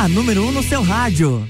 [0.00, 1.46] a número 1 um no seu rádio.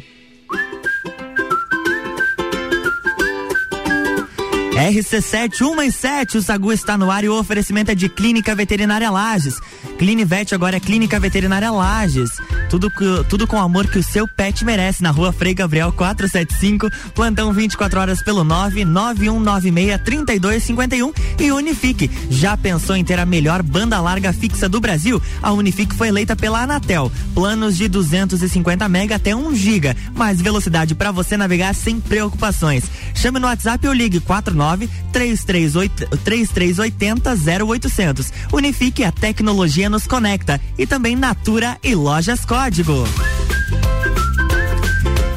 [4.74, 9.54] RC7 o Sagu está no ar e o oferecimento é de Clínica Veterinária Lages.
[9.98, 12.30] Clinivete agora é Clínica Veterinária Lages.
[12.70, 12.90] Tudo,
[13.28, 17.52] tudo com o amor que o seu pet merece na rua Frei Gabriel 475, plantão
[17.52, 22.08] 24 horas pelo 99196 3251 e Unifique.
[22.30, 25.20] Já pensou em ter a melhor banda larga fixa do Brasil?
[25.42, 27.10] A Unifique foi eleita pela Anatel.
[27.34, 32.84] Planos de 250 mega até 1 giga, mais velocidade para você navegar sem preocupações.
[33.16, 38.32] Chame no WhatsApp ou ligue 49 3380 0800.
[38.52, 43.04] Unifique a tecnologia nos conecta e também Natura e Lojas Código.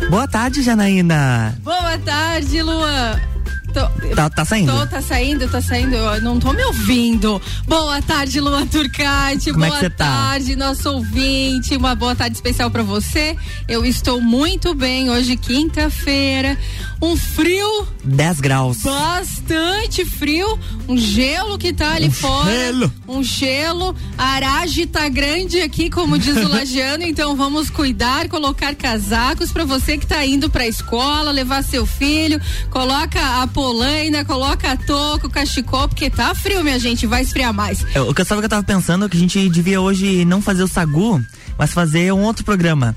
[0.09, 1.55] Boa tarde, Janaína.
[1.63, 3.32] Boa tarde, Luan.
[3.73, 4.71] Tô, tá, tá saindo?
[4.71, 5.95] Tô, tá saindo, tá saindo.
[5.95, 7.41] Eu não tô me ouvindo.
[7.67, 9.51] Boa tarde, Luan Turcati.
[9.51, 10.05] Como boa é tá?
[10.05, 11.75] tarde, nosso ouvinte.
[11.75, 13.35] Uma boa tarde especial para você.
[13.67, 16.57] Eu estou muito bem hoje, quinta-feira.
[17.01, 17.87] Um frio.
[18.03, 18.77] 10 graus.
[18.83, 20.57] Bastante frio.
[20.87, 22.51] Um gelo que tá ali um fora.
[22.51, 22.93] Gelo.
[23.07, 23.95] Um gelo.
[24.17, 27.03] A aragem tá grande aqui, como diz o Lagiano.
[27.03, 32.39] então vamos cuidar, colocar casacos para você que tá indo pra escola, levar seu filho.
[32.69, 37.07] Coloca a polaina, coloca a touca, o cachecol, porque tá frio, minha gente.
[37.07, 37.85] Vai esfriar mais.
[37.95, 40.41] É, o que eu que eu tava pensando é que a gente devia hoje não
[40.41, 41.23] fazer o sagu,
[41.57, 42.93] mas fazer um outro programa.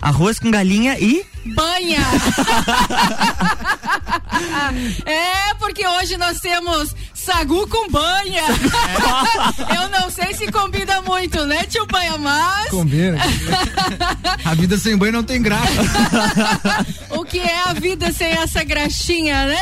[0.00, 1.22] Arroz com galinha e
[1.54, 2.00] banha.
[5.04, 6.94] é, porque hoje nós temos
[7.26, 8.44] sagu com banha.
[9.74, 12.70] Eu não sei se combina muito, né, tio Banha, mas.
[12.70, 13.18] Combina.
[14.44, 15.66] a vida sem banho não tem graça.
[17.10, 19.60] o que é a vida sem essa graxinha, né?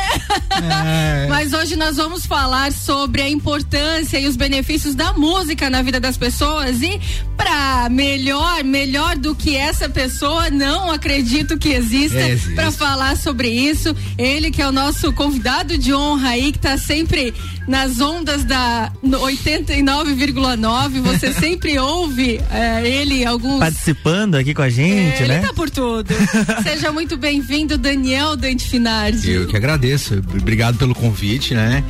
[0.51, 1.27] É.
[1.27, 5.99] Mas hoje nós vamos falar sobre a importância e os benefícios da música na vida
[5.99, 7.01] das pessoas e
[7.35, 13.49] para melhor, melhor do que essa pessoa, não acredito que exista é, para falar sobre
[13.49, 13.95] isso.
[14.17, 17.33] Ele que é o nosso convidado de honra aí, que tá sempre
[17.67, 21.01] nas ondas da 89,9.
[21.01, 23.59] Você sempre ouve é, ele alguns.
[23.59, 25.37] Participando aqui com a gente, é, né?
[25.39, 26.13] Ele tá por tudo.
[26.63, 29.31] Seja muito bem-vindo, Daniel Dante Finardi.
[29.31, 30.15] Eu que agradeço.
[30.15, 31.83] Obrigado pelo convite, né?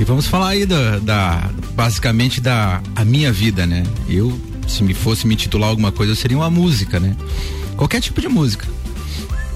[0.00, 3.84] E vamos falar aí da, da basicamente da a minha vida, né?
[4.08, 7.14] Eu, se me fosse me titular alguma coisa, eu seria uma música, né?
[7.76, 8.66] Qualquer tipo de música.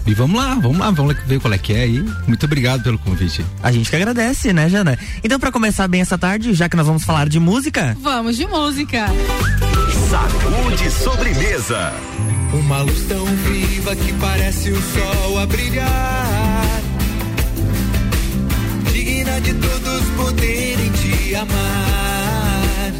[0.06, 2.05] E vamos lá, vamos lá, vamos ver qual é que é aí.
[2.28, 3.44] Muito obrigado pelo convite.
[3.61, 4.97] A gente que agradece, né, Jana?
[5.22, 7.97] Então, para começar bem essa tarde, já que nós vamos falar de música.
[8.00, 9.06] Vamos de música.
[10.09, 11.93] Sacude sobremesa.
[12.53, 16.81] Uma luz tão viva que parece o sol a brilhar.
[18.93, 22.93] Digna de todos poderem te amar.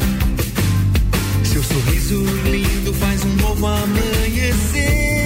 [1.45, 5.16] Seu sorriso lindo faz um novo amanhecer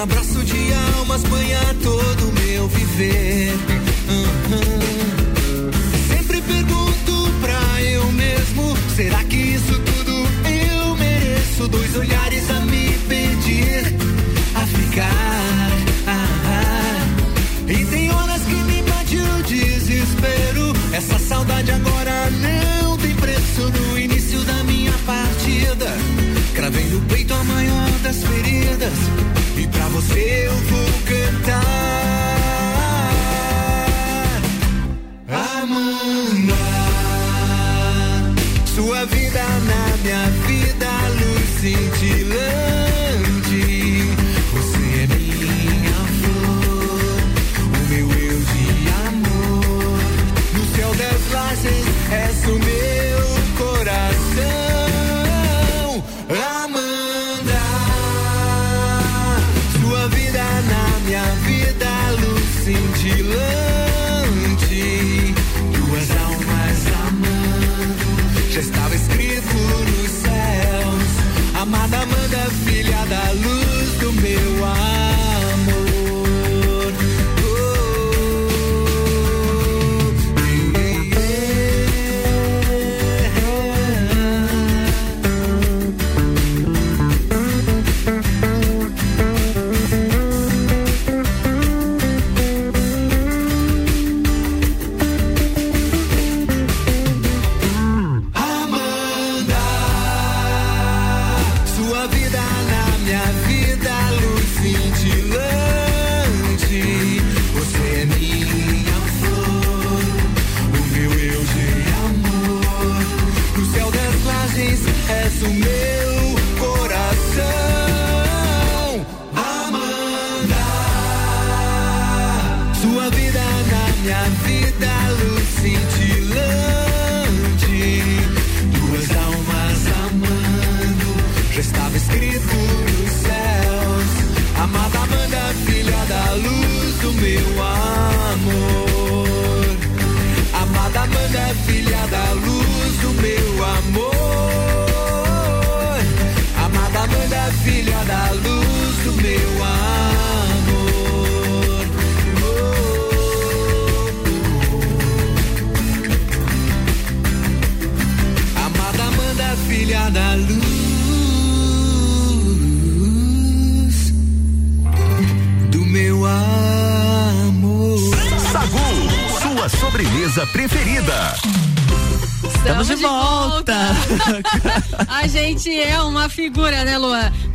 [0.00, 3.52] abraço de almas banha todo o meu viver.
[4.08, 5.19] Uhum.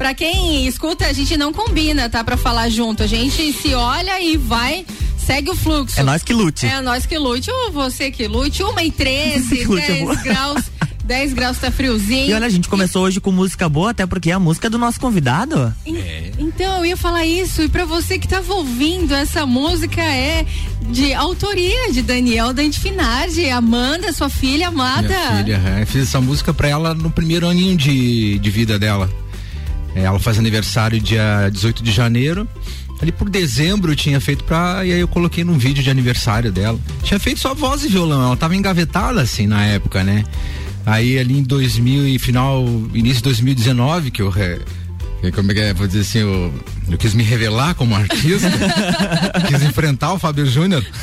[0.05, 2.23] Pra quem escuta, a gente não combina, tá?
[2.23, 3.01] Pra falar junto.
[3.01, 4.85] A gente se olha e vai.
[5.17, 5.99] Segue o fluxo.
[5.99, 6.63] É nós que lute.
[6.67, 7.49] É nós que lute.
[7.49, 8.61] Ou você que lute.
[8.61, 10.17] Uma e 13, que lute, 10 amor.
[10.21, 10.63] graus.
[11.05, 12.29] 10 graus tá friozinho.
[12.29, 14.77] E olha, a gente começou hoje com música boa, até porque é a música do
[14.77, 15.73] nosso convidado.
[15.87, 15.95] En-
[16.37, 17.63] Então, eu ia falar isso.
[17.63, 20.45] E pra você que tava ouvindo, essa música é
[20.91, 23.49] de autoria de Daniel Dante Finardi.
[23.49, 25.07] Amanda, sua filha amada.
[25.07, 28.77] Minha filha, é, eu fiz essa música pra ela no primeiro aninho de, de vida
[28.77, 29.09] dela.
[29.95, 32.47] É, ela faz aniversário dia 18 de janeiro.
[33.01, 34.85] Ali por dezembro eu tinha feito pra.
[34.85, 36.79] E aí eu coloquei num vídeo de aniversário dela.
[37.03, 38.23] Tinha feito só voz e violão.
[38.23, 40.23] Ela tava engavetada assim na época, né?
[40.85, 42.63] Aí ali em 2000 e final,
[42.93, 44.29] início de 2019, que eu.
[44.29, 44.59] re-
[45.33, 45.73] como é que é?
[45.73, 46.53] Vou dizer assim, eu,
[46.91, 48.47] eu quis me revelar como artista,
[49.47, 50.85] quis enfrentar o Fábio Júnior.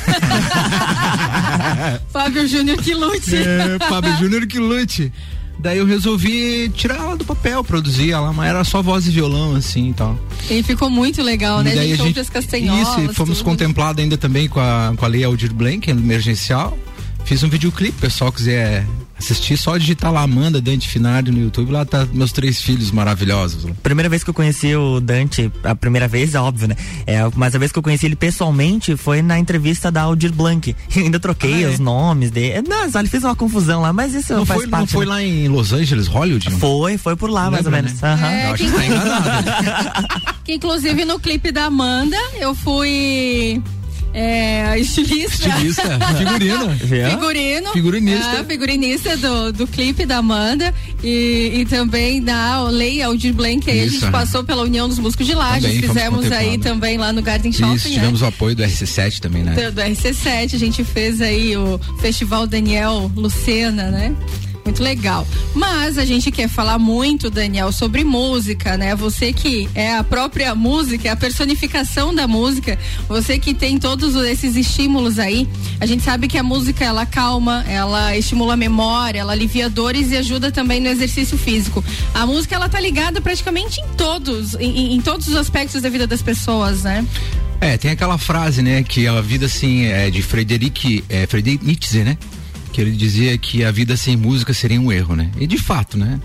[2.11, 3.35] Fábio Júnior que lute.
[3.35, 5.11] É, Fábio Júnior que lute.
[5.59, 9.55] Daí eu resolvi tirar ela do papel, produzir ela, mas era só voz e violão,
[9.55, 10.19] assim e tal.
[10.49, 11.71] E ficou muito legal, né?
[11.71, 12.87] e daí a gente as castanholas.
[12.87, 13.45] Isso, e fomos tudo.
[13.49, 16.77] contemplados ainda também com a, com a Lei Aldir Blanc, emergencial.
[17.23, 18.85] Fiz um videoclipe, pessoal quiser
[19.23, 23.65] assistir, só digitar lá Amanda Dante Finardi no YouTube, lá tá meus três filhos maravilhosos.
[23.81, 26.75] Primeira vez que eu conheci o Dante, a primeira vez, é óbvio, né?
[27.07, 30.75] É, mas a vez que eu conheci ele pessoalmente foi na entrevista da Aldir Blanc.
[30.95, 31.73] Eu ainda troquei Ah, é?
[31.73, 32.63] os nomes dele.
[32.67, 34.81] Não, ele fez uma confusão lá, mas isso Não faz foi, parte.
[34.81, 35.11] não foi né?
[35.11, 36.49] lá em Los Angeles, Hollywood?
[36.49, 36.59] não?
[36.59, 37.93] Foi, foi por lá, mais ou menos.
[37.93, 38.13] né?
[38.13, 38.27] Aham.
[38.27, 39.47] É, Eu acho que, que tá enganado.
[40.43, 43.61] que inclusive no clipe da Amanda eu fui
[44.13, 45.49] é, estilista.
[45.49, 46.69] Estilista, figurino.
[46.69, 47.09] Viu?
[47.09, 47.71] Figurino.
[47.71, 48.39] Figurinista.
[48.39, 50.73] Ah, figurinista do, do clipe da Amanda.
[51.03, 53.69] E, e também da Lei Aldir Blanc.
[53.69, 54.11] Aí a Isso, gente aham.
[54.11, 55.63] passou pela União dos Músicos de Lages.
[55.63, 57.75] Também Fizemos aí também lá no Garden Shopping.
[57.75, 57.95] Isso, né?
[57.95, 59.53] tivemos o apoio do RC7 também, né?
[59.53, 64.15] do, do RC7, a gente fez aí o Festival Daniel Lucena, né?
[64.65, 65.27] Muito legal.
[65.53, 68.95] Mas a gente quer falar muito, Daniel, sobre música, né?
[68.95, 74.15] Você que é a própria música, é a personificação da música, você que tem todos
[74.15, 75.47] esses estímulos aí.
[75.81, 80.11] A gente sabe que a música ela calma, ela estimula a memória, ela alivia dores
[80.11, 81.83] e ajuda também no exercício físico.
[82.13, 86.07] A música ela tá ligada praticamente em todos, em, em todos os aspectos da vida
[86.07, 87.05] das pessoas, né?
[87.59, 91.99] É, tem aquela frase, né, que a vida assim é de Frederic, é, Friedrich Nietzsche,
[91.99, 92.17] né?
[92.73, 95.31] Que ele dizia que a vida sem música seria um erro, né?
[95.39, 96.19] E de fato, né?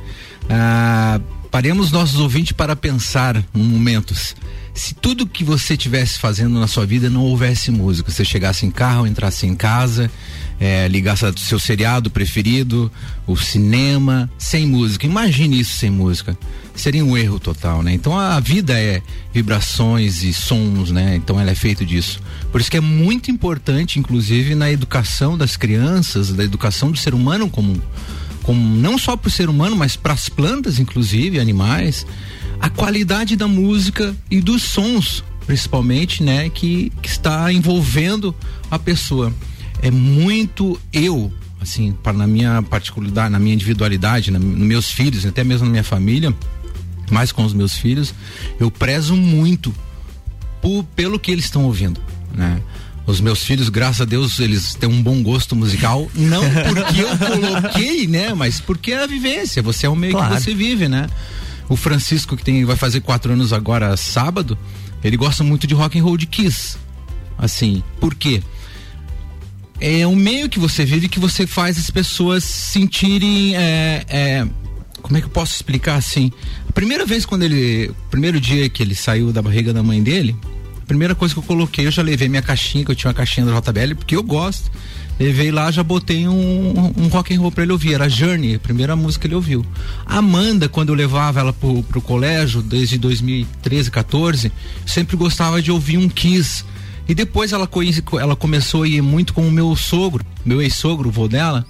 [0.49, 4.35] Ah, paremos nossos ouvintes para pensar um momentos.
[4.79, 8.71] Se tudo que você estivesse fazendo na sua vida não houvesse música, você chegasse em
[8.71, 10.09] carro, entrasse em casa,
[10.61, 12.91] é, ligasse o seu seriado preferido,
[13.27, 15.05] o cinema, sem música.
[15.05, 16.39] Imagine isso sem música.
[16.77, 17.93] Seria um erro total, né?
[17.93, 19.03] Então a vida é
[19.35, 21.17] vibrações e sons, né?
[21.17, 22.21] Então ela é feita disso.
[22.53, 27.15] Por isso que é muito importante, inclusive, na educação das crianças, da educação do ser
[27.15, 27.83] humano como,
[28.45, 32.07] como não só para o ser humano, mas para as plantas, inclusive, animais,
[32.61, 36.49] a qualidade da música e dos sons, principalmente, né?
[36.49, 38.35] Que, que está envolvendo
[38.71, 39.33] a pessoa.
[39.81, 45.25] É muito eu, assim, para na minha particularidade, na minha individualidade, na, nos meus filhos,
[45.25, 46.35] até mesmo na minha família,
[47.11, 48.13] mais com os meus filhos,
[48.59, 49.73] eu prezo muito
[50.61, 52.01] por, pelo que eles estão ouvindo,
[52.35, 52.61] né?
[53.07, 57.17] Os meus filhos, graças a Deus, eles têm um bom gosto musical, não porque eu
[57.17, 58.35] coloquei, né?
[58.35, 60.35] Mas porque é a vivência, você é o meio Claro.
[60.37, 61.07] que você vive, né?
[61.69, 64.57] O Francisco, que tem, vai fazer quatro anos agora, sábado,
[65.05, 66.77] ele gosta muito de rock and roll de Kiss.
[67.39, 68.43] Assim, por quê?
[69.81, 74.47] é o meio que você vive que você faz as pessoas sentirem é, é,
[75.01, 76.33] como é que eu posso explicar assim
[76.69, 80.37] a primeira vez quando ele primeiro dia que ele saiu da barriga da mãe dele
[80.83, 83.15] a primeira coisa que eu coloquei eu já levei minha caixinha que eu tinha uma
[83.15, 84.71] caixinha da JBL porque eu gosto
[85.19, 88.59] levei lá já botei um, um rock and roll pra ele ouvir era Journey a
[88.59, 89.65] primeira música que ele ouviu
[90.07, 94.53] a Amanda quando eu levava ela pro, pro colégio desde 2013 14
[94.87, 96.65] sempre gostava de ouvir um Kiss
[97.09, 97.67] E depois ela,
[98.21, 101.65] ela começou a ir muito com o meu sogro, meu ex-sogro, o vô dela,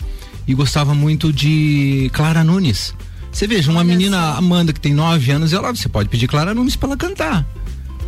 [0.49, 2.93] e gostava muito de Clara Nunes.
[3.31, 4.39] Você veja, uma Olha menina, assim.
[4.39, 7.47] Amanda, que tem nove anos, ela, você pode pedir Clara Nunes para ela cantar.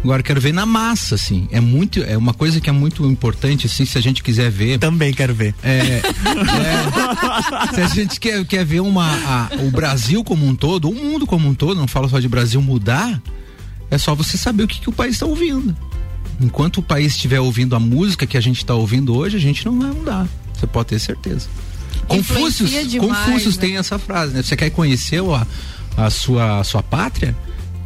[0.03, 1.47] Agora quero ver na massa, assim.
[1.51, 4.79] É muito, é uma coisa que é muito importante, assim, se a gente quiser ver.
[4.79, 5.55] Também quero ver.
[5.63, 10.89] É, é se a gente quer, quer ver uma, a, o Brasil como um todo,
[10.89, 13.21] o mundo como um todo, não falo só de Brasil mudar,
[13.91, 15.77] é só você saber o que, que o país está ouvindo.
[16.41, 19.67] Enquanto o país estiver ouvindo a música que a gente está ouvindo hoje, a gente
[19.67, 20.27] não vai mudar.
[20.55, 21.47] Você pode ter certeza.
[22.09, 22.67] Confúcio,
[22.99, 23.57] Confúcio né?
[23.59, 24.43] tem essa frase, né?
[24.43, 25.47] Você quer conhecer a,
[26.07, 27.37] a sua, a sua pátria?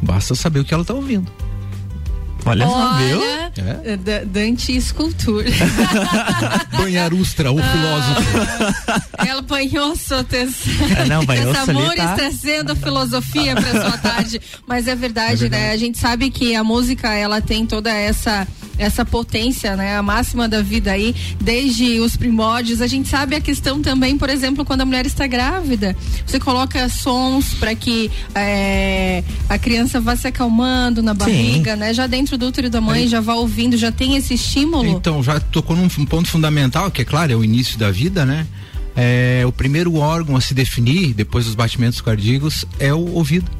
[0.00, 1.30] Basta saber o que ela está ouvindo.
[2.44, 3.22] Olha, Olha viu?
[3.22, 4.24] É.
[4.26, 5.48] Dante Escultura.
[6.76, 8.38] Banharustra, o filósofo.
[9.26, 12.16] Ela banhou sua é, não, Essa amor tá...
[12.16, 14.40] está sendo filosofia para sua tarde.
[14.66, 15.70] Mas é verdade, é verdade, né?
[15.72, 18.46] A gente sabe que a música, ela tem toda essa
[18.78, 19.96] essa potência, né?
[19.96, 22.80] A máxima da vida aí, desde os primórdios.
[22.80, 25.96] A gente sabe a questão também, por exemplo, quando a mulher está grávida.
[26.26, 31.78] Você coloca sons para que é, a criança vá se acalmando na barriga, Sim.
[31.78, 31.94] né?
[31.94, 33.06] Já dentro do útero da mãe, é.
[33.06, 34.86] já vá ouvindo, já tem esse estímulo.
[34.86, 38.46] Então, já tocou num ponto fundamental, que é claro, é o início da vida, né?
[38.96, 43.50] É, o primeiro órgão a se definir, depois dos batimentos cardíacos, é o ouvido.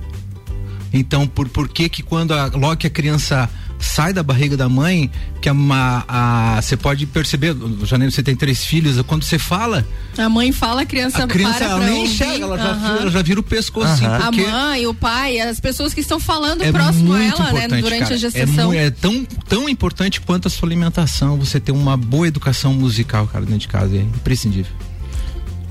[0.92, 3.50] Então, por, por que que quando a, logo que a criança
[3.84, 5.10] sai da barriga da mãe,
[5.40, 9.86] que a você pode perceber, Janeiro, você tem três filhos, quando você fala.
[10.16, 12.12] A mãe fala, a criança, a criança para ela nem ouvir.
[12.12, 15.40] enxerga, ela, já, vira, ela já vira o pescoço assim, porque A mãe, o pai,
[15.40, 18.72] as pessoas que estão falando é próximo a ela, né, durante cara, a gestação.
[18.72, 23.26] É, é, tão, tão importante quanto a sua alimentação, você ter uma boa educação musical,
[23.26, 24.72] cara, dentro de casa, é imprescindível.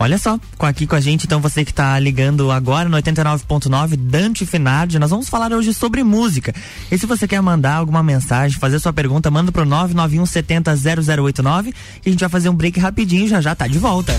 [0.04, 4.46] Olha só, aqui com a gente, então você que está ligando agora no 89.9, Dante
[4.46, 6.54] Finardi, nós vamos falar hoje sobre música.
[6.92, 11.74] E se você quer mandar alguma mensagem, fazer sua pergunta, manda pro 991 70 0089
[12.06, 14.14] e a gente vai fazer um break rapidinho, já já tá de volta.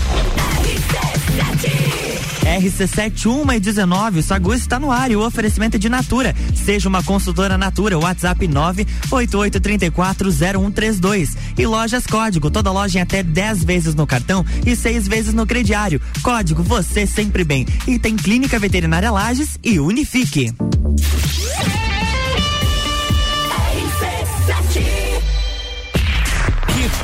[2.61, 6.35] RC71 e 19, o Sagu está no ar e o oferecimento é de Natura.
[6.55, 11.37] Seja uma consultora Natura, WhatsApp 988340132.
[11.59, 15.47] E Lojas Código, toda loja em até 10 vezes no cartão e 6 vezes no
[15.47, 16.01] crediário.
[16.23, 17.67] Código você sempre bem.
[17.87, 20.53] E tem Clínica Veterinária Lages e Unifique.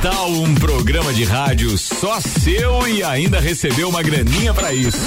[0.02, 4.98] Tal um programa de rádio só seu e ainda recebeu uma graninha para isso?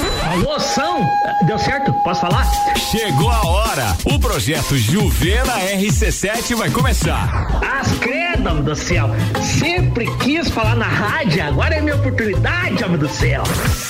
[0.44, 1.04] Moção!
[1.48, 1.92] Deu certo?
[2.04, 2.46] Posso falar?
[2.92, 3.98] Chegou a hora!
[4.06, 7.48] O projeto Juvena RC7 vai começar.
[7.62, 9.10] As credo, do céu!
[9.42, 13.44] Sempre quis falar na rádio, agora é minha oportunidade, homem do céu!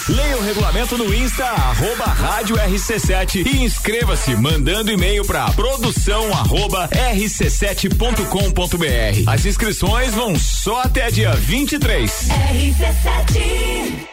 [0.08, 6.88] Leia o regulamento no Insta, arroba rádio RC7 e inscreva-se mandando e-mail para produção arroba
[6.90, 9.24] rc7.com.br.
[9.28, 12.30] As inscrições vão só até dia 23.
[12.30, 14.13] RC7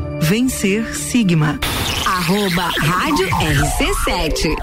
[0.21, 1.59] Vencer Sigma.
[2.05, 4.55] Arroba Rádio RC7.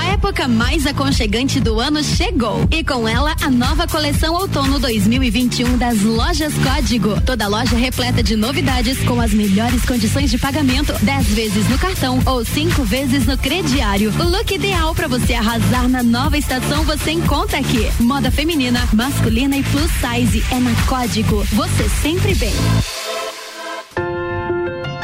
[0.00, 5.76] A época mais aconchegante do ano chegou e com ela a nova coleção outono 2021
[5.76, 7.20] das lojas Código.
[7.20, 12.18] Toda loja repleta de novidades com as melhores condições de pagamento, 10 vezes no cartão
[12.24, 14.12] ou 5 vezes no crediário.
[14.18, 17.86] O look ideal para você arrasar na nova estação você encontra aqui.
[18.00, 21.44] Moda feminina, masculina e plus size é na Código.
[21.52, 22.54] Você sempre bem.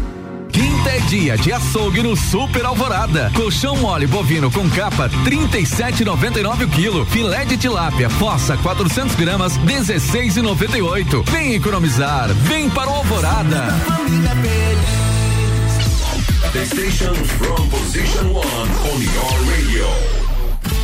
[0.51, 3.31] Quinta é dia de açougue no Super Alvorada.
[3.35, 7.05] Colchão mole bovino com capa 37,99 o quilo.
[7.05, 11.29] Filé de tilápia fossa 400 gramas 16,98.
[11.29, 13.67] Vem economizar, vem para o Alvorada.
[17.37, 20.20] From position one on your radio.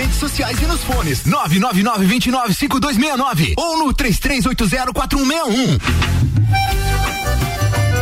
[0.00, 6.79] redes sociais e nos fones 999 29 5269 ou no 3380 4161.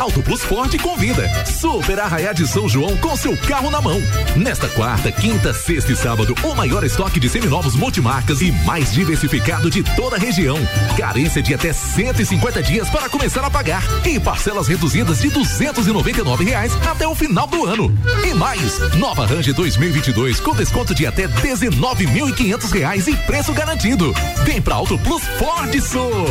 [0.01, 1.29] Auto Plus Ford convida.
[1.45, 4.01] Super Arraiá de São João com seu carro na mão.
[4.37, 9.71] Nesta quarta, quinta, sexta e sábado, o maior estoque de seminovos multimarcas e mais diversificado
[9.71, 10.57] de toda a região.
[10.97, 13.83] Carência de até 150 dias para começar a pagar.
[14.07, 17.93] E parcelas reduzidas de 299 reais até o final do ano.
[18.25, 24.15] E mais, nova Range 2022 com desconto de até 19.500 reais e preço garantido.
[24.45, 26.27] Vem pra Auto Plus Ford Sul.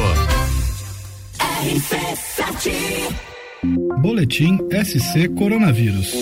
[1.38, 3.26] RC7
[3.63, 6.13] Boletim SC Coronavírus.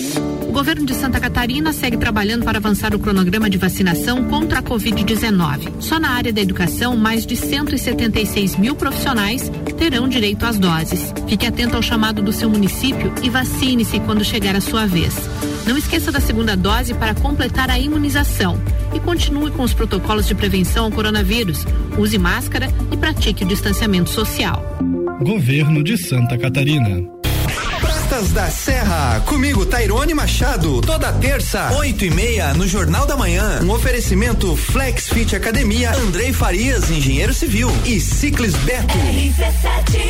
[0.48, 4.62] O governo de Santa Catarina segue trabalhando para avançar o cronograma de vacinação contra a
[4.62, 5.72] Covid-19.
[5.80, 11.12] Só na área da educação, mais de 176 mil profissionais terão direito às doses.
[11.28, 15.14] Fique atento ao chamado do seu município e vacine-se quando chegar a sua vez.
[15.66, 18.58] Não esqueça da segunda dose para completar a imunização.
[18.94, 21.66] E continue com os protocolos de prevenção ao coronavírus.
[21.98, 24.64] Use máscara e pratique o distanciamento social.
[25.20, 27.15] Governo de Santa Catarina.
[28.16, 33.60] Pratas da Serra, comigo Tairone Machado, toda terça, oito e meia, no Jornal da Manhã.
[33.62, 38.96] Um oferecimento Flex Fit Academia, Andrei Farias, engenheiro civil e Ciclis Beto.
[38.96, 40.00] RC7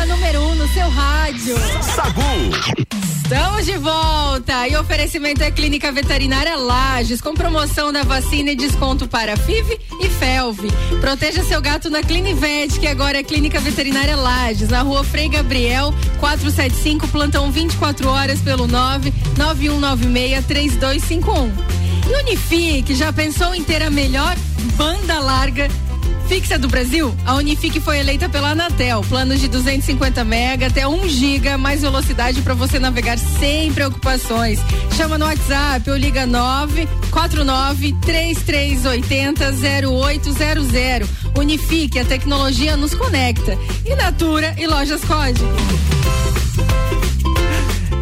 [0.00, 1.56] A número um no seu rádio.
[1.94, 2.81] Sagu.
[3.32, 9.08] Estamos de volta e oferecimento é Clínica Veterinária Lages com promoção da vacina e desconto
[9.08, 10.68] para FIV e FELV.
[11.00, 15.94] Proteja seu gato na Clinivet, que agora é Clínica Veterinária Lages, na rua Frei Gabriel,
[16.20, 21.50] 475, plantão 24 horas pelo 99196 3251.
[22.10, 24.36] E Unifique, já pensou em ter a melhor
[24.76, 25.70] banda larga
[26.28, 29.02] fixa do Brasil, a Unifique foi eleita pela Anatel.
[29.08, 34.58] Planos de 250 mega até 1 giga, mais velocidade para você navegar sem preocupações.
[34.96, 39.52] Chama no WhatsApp ou liga 949 3380
[39.88, 41.08] 0800.
[41.38, 43.58] Unifique, a tecnologia nos conecta.
[43.84, 45.46] E Natura e Lojas Código.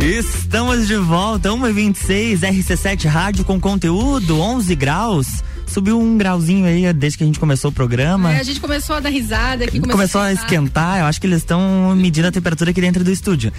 [0.00, 7.18] Estamos de volta, 1h26, RC7 Rádio com conteúdo, 11 graus subiu um grauzinho aí desde
[7.18, 8.32] que a gente começou o programa.
[8.32, 9.80] É, a gente começou a dar risada aqui.
[9.80, 10.50] Começou, começou a, esquentar.
[10.50, 10.98] a esquentar.
[11.00, 13.52] Eu acho que eles estão medindo a temperatura aqui dentro do estúdio.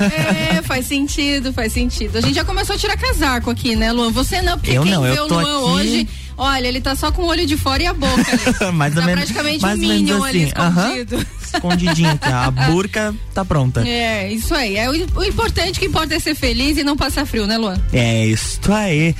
[0.00, 2.16] É, faz sentido, faz sentido.
[2.16, 4.10] A gente já começou a tirar casaco aqui, né, Luan?
[4.10, 5.50] Você não, porque eu quem não, vê eu o Luan aqui...
[5.50, 6.08] hoje.
[6.36, 8.24] Olha, ele tá só com o olho de fora e a boca.
[8.72, 10.28] mais tá ou menos, praticamente mais um Minion assim.
[10.28, 11.16] ali escondido.
[11.16, 11.26] Uh -huh.
[11.54, 12.28] Escondidinho aqui.
[12.28, 13.86] A burca tá pronta.
[13.86, 14.76] É, isso aí.
[14.76, 17.80] É, o, o importante que importa é ser feliz e não passar frio, né, Luan?
[17.92, 19.14] É, isso aí.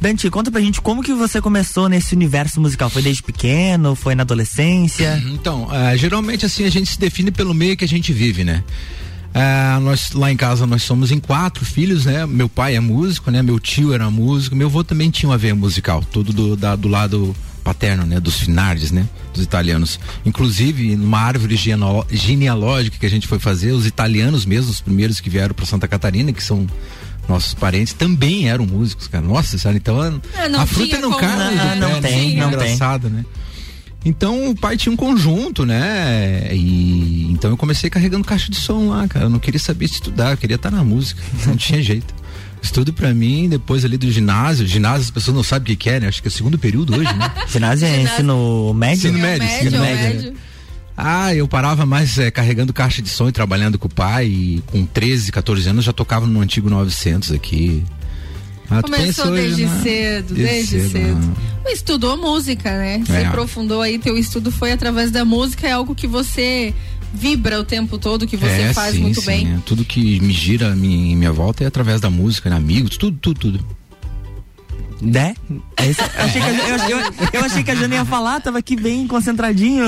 [0.00, 2.88] Dante, conta pra gente como que você começou nesse universo musical?
[2.88, 3.94] Foi desde pequeno?
[3.94, 5.22] Foi na adolescência?
[5.26, 8.64] Então, uh, geralmente assim a gente se define pelo meio que a gente vive, né?
[9.34, 12.24] Uh, nós lá em casa nós somos em quatro filhos, né?
[12.24, 13.42] Meu pai é músico, né?
[13.42, 16.88] Meu tio era músico, meu avô também tinha uma veia musical, tudo do, da, do
[16.88, 18.18] lado paterno, né?
[18.18, 19.06] Dos Finardes, né?
[19.34, 20.00] Dos italianos.
[20.24, 21.56] Inclusive, numa árvore
[22.10, 25.86] genealógica que a gente foi fazer, os italianos mesmo, os primeiros que vieram para Santa
[25.86, 26.66] Catarina, que são
[27.30, 29.24] nossos parentes também eram músicos, cara.
[29.24, 29.76] Nossa, sabe?
[29.76, 30.02] Então
[30.34, 31.54] é, a fruta não cai.
[31.54, 32.40] Não, não, não tem, né?
[32.40, 33.18] não engraçado, tem.
[33.18, 33.24] né?
[34.04, 36.48] Então o pai tinha um conjunto, né?
[36.52, 39.26] E então eu comecei carregando caixa de som lá, cara.
[39.26, 41.22] Eu não queria saber estudar, eu queria estar na música.
[41.46, 42.14] Não tinha jeito.
[42.62, 44.66] Estudo pra mim, depois ali do ginásio.
[44.66, 46.08] Ginásio, as pessoas não sabem o que, que é, né?
[46.08, 47.30] Acho que é o segundo período hoje, né?
[47.48, 49.08] ginásio é ensino médio?
[49.08, 50.22] Ensino médio, médio, ensino é médio.
[50.22, 50.39] médio.
[51.02, 51.10] Né?
[51.12, 54.26] Ah, eu parava mais é, carregando caixa de som e trabalhando com o pai.
[54.26, 57.82] E com 13, 14 anos já tocava no antigo 900 aqui.
[58.70, 59.80] Ah, Começou pensa hoje, desde né?
[59.82, 61.36] cedo, desde, cedo.
[61.66, 63.02] Estudou música, né?
[63.04, 63.26] Você É.
[63.26, 66.72] aprofundou aí, teu estudo foi através da música, é algo que você
[67.12, 69.54] vibra o tempo todo, que você é, faz sim, muito sim, bem.
[69.54, 69.58] é.
[69.66, 72.54] Tudo que me gira em minha volta é através da música, né?
[72.56, 73.66] amigos, tudo, tudo, tudo.
[75.02, 75.34] Né?
[75.78, 78.58] Esse- eu, achei que, a- eu, eu- eu achei que a Jana ia falar, tava
[78.58, 79.86] aqui bem concentradinho.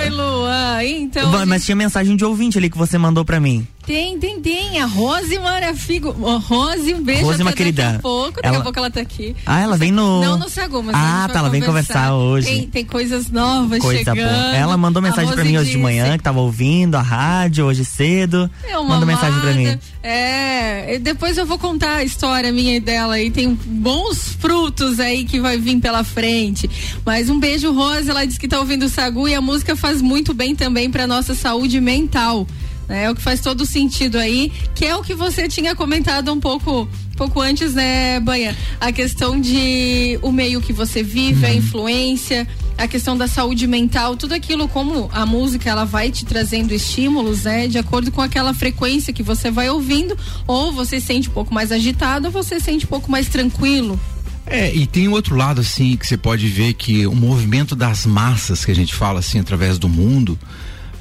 [0.00, 1.46] Ai, Luan, então.
[1.46, 3.66] Mas tinha mensagem de ouvinte ali que você mandou pra mim.
[3.86, 4.80] Tem, tem, tem.
[4.80, 6.16] A Rose Marafigo.
[6.18, 7.96] Ô, Rose, um beijo Rose, até uma daqui querida.
[7.96, 8.36] a pouco.
[8.36, 9.36] Daqui Ela- a pouco ela tá aqui.
[9.44, 10.22] Ah, ela vem no.
[10.22, 12.46] Não no Sagu, mas Ah, tá, ela vem conversar hoje.
[12.46, 14.16] Tem, tem coisas novas Coisa chegando.
[14.26, 14.56] boa.
[14.56, 18.50] Ela mandou mensagem pra mim hoje de manhã, que tava ouvindo a rádio hoje cedo.
[18.66, 19.78] É uma mandou mensagem pra mim.
[20.02, 23.30] É, e depois eu vou contar a história minha e dela aí.
[23.30, 26.68] Tem bons frutos aí que vai vir pela frente.
[27.04, 28.08] Mas um beijo, Rose.
[28.10, 31.06] Ela disse que tá ouvindo o Sagu e a música faz muito bem também pra
[31.06, 32.46] nossa saúde mental.
[32.88, 33.04] né?
[33.04, 36.38] É o que faz todo sentido aí, que é o que você tinha comentado um
[36.38, 38.54] pouco, pouco antes, né, Banha?
[38.78, 41.50] A questão de o meio que você vive, Uhum.
[41.52, 42.46] a influência,
[42.76, 47.44] a questão da saúde mental, tudo aquilo como a música ela vai te trazendo estímulos,
[47.44, 51.54] né, de acordo com aquela frequência que você vai ouvindo, ou você sente um pouco
[51.54, 53.98] mais agitado, ou você sente um pouco mais tranquilo.
[54.46, 58.64] É, e tem outro lado, assim, que você pode ver que o movimento das massas
[58.64, 60.38] que a gente fala, assim, através do mundo,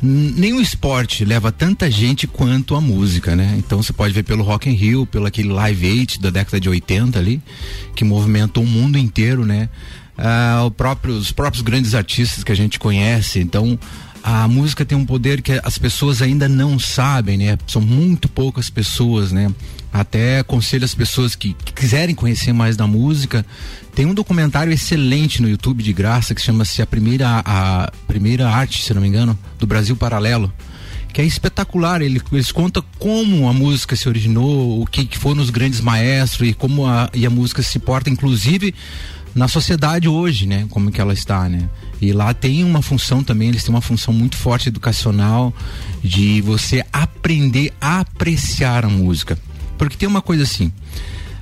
[0.02, 3.56] nenhum esporte leva tanta gente quanto a música, né?
[3.58, 6.70] Então você pode ver pelo Rock in Rio, pelo aquele Live Aid da década de
[6.70, 7.42] 80 ali,
[7.96, 9.70] que movimentou o mundo inteiro, né?
[10.18, 13.80] Ah, próprio, os próprios grandes artistas que a gente conhece, então
[14.24, 17.58] a música tem um poder que as pessoas ainda não sabem, né?
[17.68, 19.54] São muito poucas pessoas, né?
[19.92, 23.46] Até aconselho as pessoas que, que quiserem conhecer mais da música.
[23.94, 28.82] Tem um documentário excelente no YouTube de graça que chama-se a primeira a primeira arte,
[28.82, 30.52] se não me engano, do Brasil Paralelo,
[31.12, 32.02] que é espetacular.
[32.02, 36.48] Ele, eles contam como a música se originou, o que, que foram os grandes maestros
[36.48, 38.74] e como a, e a música se porta, inclusive
[39.36, 40.66] na sociedade hoje, né?
[40.70, 41.70] Como que ela está, né?
[42.02, 45.54] E lá tem uma função também, eles têm uma função muito forte educacional
[46.04, 49.38] de você aprender a apreciar a música.
[49.78, 50.72] Porque tem uma coisa assim,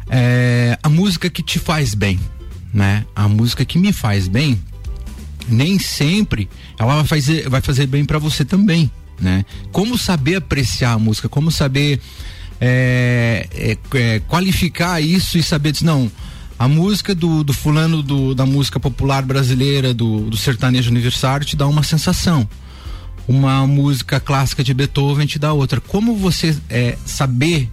[0.09, 2.19] é, a música que te faz bem,
[2.73, 3.05] né?
[3.15, 4.59] A música que me faz bem,
[5.47, 9.43] nem sempre ela vai fazer, vai fazer bem para você também, né?
[9.71, 11.99] Como saber apreciar a música, como saber
[12.59, 13.47] é,
[13.93, 16.11] é, qualificar isso e saber dizer, não,
[16.61, 21.55] a música do, do fulano do, da música popular brasileira, do, do sertanejo aniversário, te
[21.55, 22.47] dá uma sensação.
[23.27, 25.81] Uma música clássica de Beethoven te dá outra.
[25.81, 27.67] Como você é, saber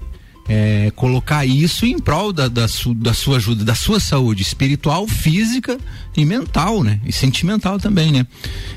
[0.48, 5.06] é, colocar isso em prol da, da, su, da sua ajuda, da sua saúde espiritual,
[5.06, 5.76] física
[6.16, 6.98] e mental, né?
[7.04, 8.26] E sentimental também, né?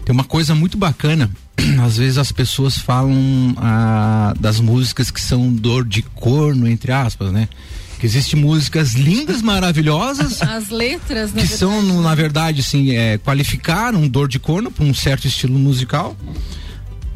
[0.04, 1.32] Tem uma coisa muito bacana.
[1.82, 3.16] Às vezes as pessoas falam
[3.56, 7.48] ah, das músicas que são dor de corno, entre aspas, né?
[8.02, 11.44] Que existem músicas lindas, maravilhosas, As letras, né?
[11.44, 15.58] que são, no- na verdade, assim, é, qualificaram dor de corno para um certo estilo
[15.58, 16.18] musical.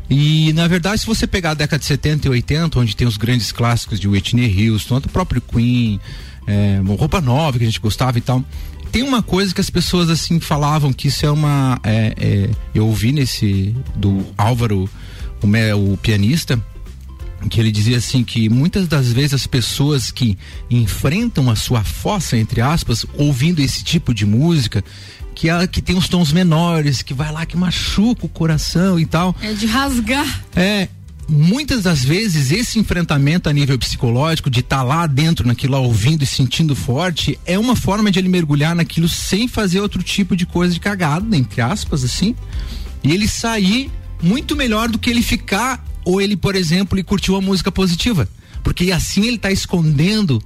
[0.08, 3.18] E, na verdade, se você pegar a década de 70 e 80, onde tem os
[3.18, 6.00] grandes clássicos de Whitney Houston, o próprio Queen,
[6.46, 8.44] é, roupa nova que a gente gostava e tal.
[8.92, 11.80] Tem uma coisa que as pessoas assim falavam que isso é uma.
[11.84, 13.76] é, é, eu ouvi nesse.
[13.96, 14.88] do Álvaro,
[15.42, 16.64] o, o pianista,
[17.50, 20.38] que ele dizia assim que muitas das vezes as pessoas que
[20.70, 24.84] enfrentam a sua fossa entre aspas ouvindo esse tipo de música
[25.34, 29.06] que ela que tem os tons menores que vai lá que machuca o coração e
[29.06, 30.44] tal É de rasgar.
[30.56, 30.88] é
[31.28, 36.24] muitas das vezes esse enfrentamento a nível psicológico de estar lá dentro naquilo lá, ouvindo
[36.24, 40.46] e sentindo forte é uma forma de ele mergulhar naquilo sem fazer outro tipo de
[40.46, 42.36] coisa de cagada entre aspas assim
[43.04, 43.90] e ele sair
[44.22, 48.30] muito melhor do que ele ficar ou ele por exemplo ele curtiu uma música positiva
[48.64, 50.42] porque assim ele tá escondendo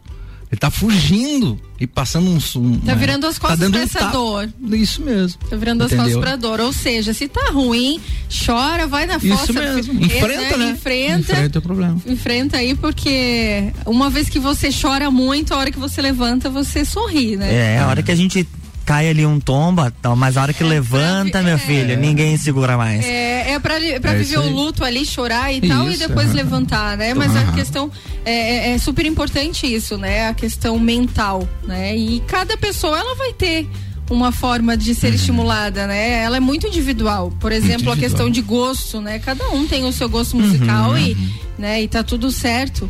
[0.51, 3.99] ele tá fugindo e passando um, um Tá virando as costas dando pra um essa
[3.99, 4.11] tapa.
[4.11, 4.49] dor.
[4.71, 6.05] isso mesmo Tá virando as Entendeu?
[6.05, 6.59] costas pra dor.
[6.59, 8.01] Ou seja, se tá ruim,
[8.47, 9.53] chora, vai na Isso fossa.
[9.53, 10.03] mesmo.
[10.03, 10.69] Esse, Enfrenta, né?
[10.71, 11.31] Enfrenta.
[11.33, 12.01] Enfrenta o problema.
[12.03, 16.83] Enfrenta aí, porque uma vez que você chora muito, a hora que você levanta, você
[16.83, 17.53] sorri, né?
[17.75, 18.47] É, a hora que a gente
[18.89, 23.05] cai ali um tomba, mas a hora que levanta, meu filho, ninguém segura mais.
[23.05, 26.07] É, é pra, pra É viver isso o luto ali, chorar e tal, e Isso,
[26.07, 27.13] depois levantar, né?
[27.13, 27.53] Mas a Aham.
[27.53, 27.91] questão
[28.25, 30.27] é, é- é super importante isso, né?
[30.29, 31.95] A questão mental, né?
[31.95, 33.69] E cada pessoa, ela vai ter
[34.09, 36.23] uma forma de ser estimulada, né?
[36.23, 37.31] Ela é muito individual.
[37.39, 37.97] Por exemplo, a individual.
[37.97, 39.19] questão de gosto, né?
[39.19, 40.97] Cada um tem o seu gosto musical Uhum.
[40.97, 41.17] e,
[41.59, 41.79] né?
[41.83, 42.89] E tá tudo certo.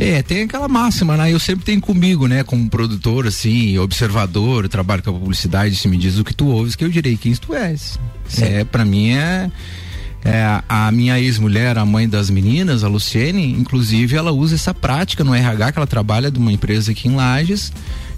[0.00, 1.30] É, tem aquela máxima, né?
[1.30, 2.42] Eu sempre tenho comigo, né?
[2.42, 6.74] Como produtor, assim, observador, trabalho com a publicidade, se me diz o que tu ouves,
[6.74, 7.98] que eu direi quem tu és.
[8.38, 9.50] É, pra mim é.
[10.24, 15.22] é, a minha ex-mulher, a mãe das meninas, a Luciene, inclusive, ela usa essa prática
[15.22, 17.72] no RH, que ela trabalha de uma empresa aqui em Lages,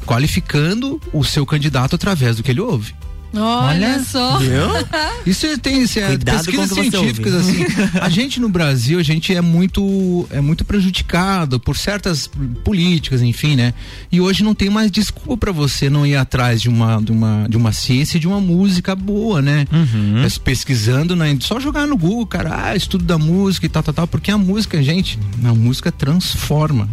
[0.06, 2.94] qualificando o seu candidato através do que ele ouve.
[3.34, 4.38] Olha, só.
[4.38, 4.50] Viu?
[5.26, 7.64] Isso é- tem isso é, Cuidado pesquisas científicas assim.
[8.00, 12.28] A gente no Brasil, a gente é muito é muito prejudicado por certas
[12.64, 13.72] políticas, enfim, né?
[14.10, 17.46] E hoje não tem mais desculpa para você não ir atrás de uma de uma
[17.48, 19.66] de uma ciência e de uma música boa, né?
[19.72, 20.20] Uhum.
[20.22, 21.36] Mas Pesquisando, né?
[21.40, 24.36] Só jogar no Google, cara, ah, estudo da música e tal, tal, tal, porque a
[24.36, 26.88] música, gente, a música transforma.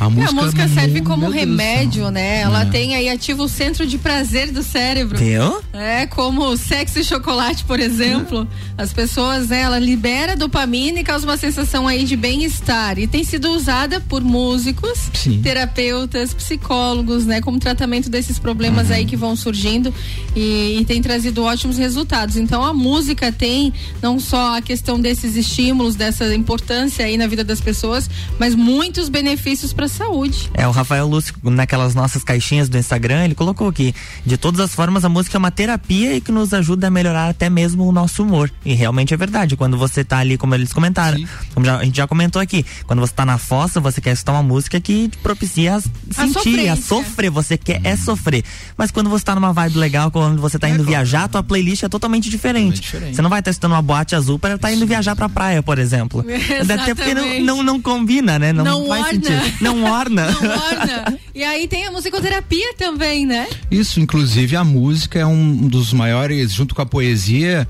[0.00, 2.40] A É, música, a música serve como remédio, né?
[2.40, 2.64] Ela É.
[2.66, 5.16] tem aí ativa o centro de prazer do cérebro.
[5.18, 5.60] Viu?
[5.72, 8.46] É, como sexo e chocolate, por exemplo.
[8.76, 12.98] As pessoas, né, ela libera dopamina e causa uma sensação aí de bem-estar.
[12.98, 15.40] E tem sido usada por músicos, Sim.
[15.42, 18.94] terapeutas, psicólogos, né, como tratamento desses problemas Uhum.
[18.96, 19.94] aí que vão surgindo
[20.34, 22.36] e, e tem trazido ótimos resultados.
[22.36, 27.44] Então a música tem não só a questão desses estímulos, dessa importância aí na vida
[27.44, 30.50] das pessoas, mas muitos benefícios para a saúde.
[30.54, 33.94] É, o Rafael Lúcio, naquelas nossas caixinhas do Instagram, ele colocou aqui:
[34.24, 37.28] de todas as formas, a música é uma terapia e que nos ajuda a melhorar
[37.28, 38.50] até mesmo o nosso humor.
[38.64, 39.56] E realmente é verdade.
[39.56, 41.18] Quando você tá ali, como eles comentaram,
[41.54, 44.32] como já- a gente já comentou aqui, quando você tá na fossa, você quer escutar
[44.32, 46.32] uma música que te propicia a sentir, a,
[46.76, 46.76] sofrência.
[46.76, 47.30] sofrer.
[47.30, 48.44] Você quer é sofrer.
[48.76, 51.88] Mas quando você tá numa vibe legal, quando você tá indo viajar, tua playlist é
[51.88, 52.80] totalmente diferente.
[52.80, 53.16] diferente.
[53.16, 55.78] Você não vai estar escutando uma boate azul para estar indo viajar pra praia, por
[55.78, 56.24] exemplo.
[56.60, 57.44] Até porque não, Exatamente.
[57.44, 58.52] não, não combina, né?
[58.52, 59.12] Não, Não faz orna.
[59.12, 59.54] sentido.
[59.60, 60.30] Não orna.
[60.40, 61.18] Não orna.
[61.34, 63.48] E aí tem a musicoterapia também, né?
[63.70, 67.66] Isso, inclusive a música é um dos maiores, junto com a poesia,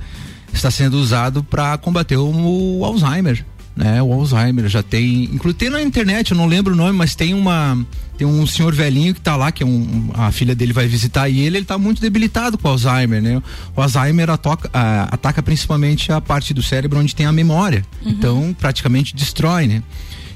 [0.53, 3.45] está sendo usado para combater o, o Alzheimer.
[3.77, 7.17] Né, o Alzheimer já tem, inclusive tem na internet, eu não lembro o nome, mas
[7.17, 7.77] tem uma
[8.17, 11.29] tem um senhor velhinho que tá lá, que é um, a filha dele vai visitar
[11.29, 13.43] e ele ele tá muito debilitado com o Alzheimer, né?
[13.75, 17.85] O Alzheimer atoca, ah, ataca principalmente a parte do cérebro onde tem a memória.
[18.05, 19.83] Então, praticamente destrói, né?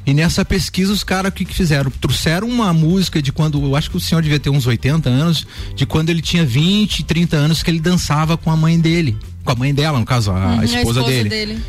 [0.06, 1.90] E nessa pesquisa, os caras o que, fizeram?
[1.90, 5.46] Trouxeram uma música de quando, eu acho que o senhor devia ter uns 80 anos,
[5.74, 9.16] de quando ele tinha 20, 30 anos, que ele dançava com a mãe dele.
[9.44, 11.60] Com a mãe dela, no caso, a, Uhum, esposa, dele.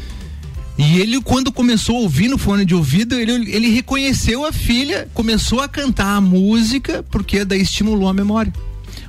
[0.78, 5.10] E ele, quando começou a ouvir no fone de ouvido, ele, ele reconheceu a filha,
[5.14, 8.54] começou a cantar a música, porque daí estimulou a memória.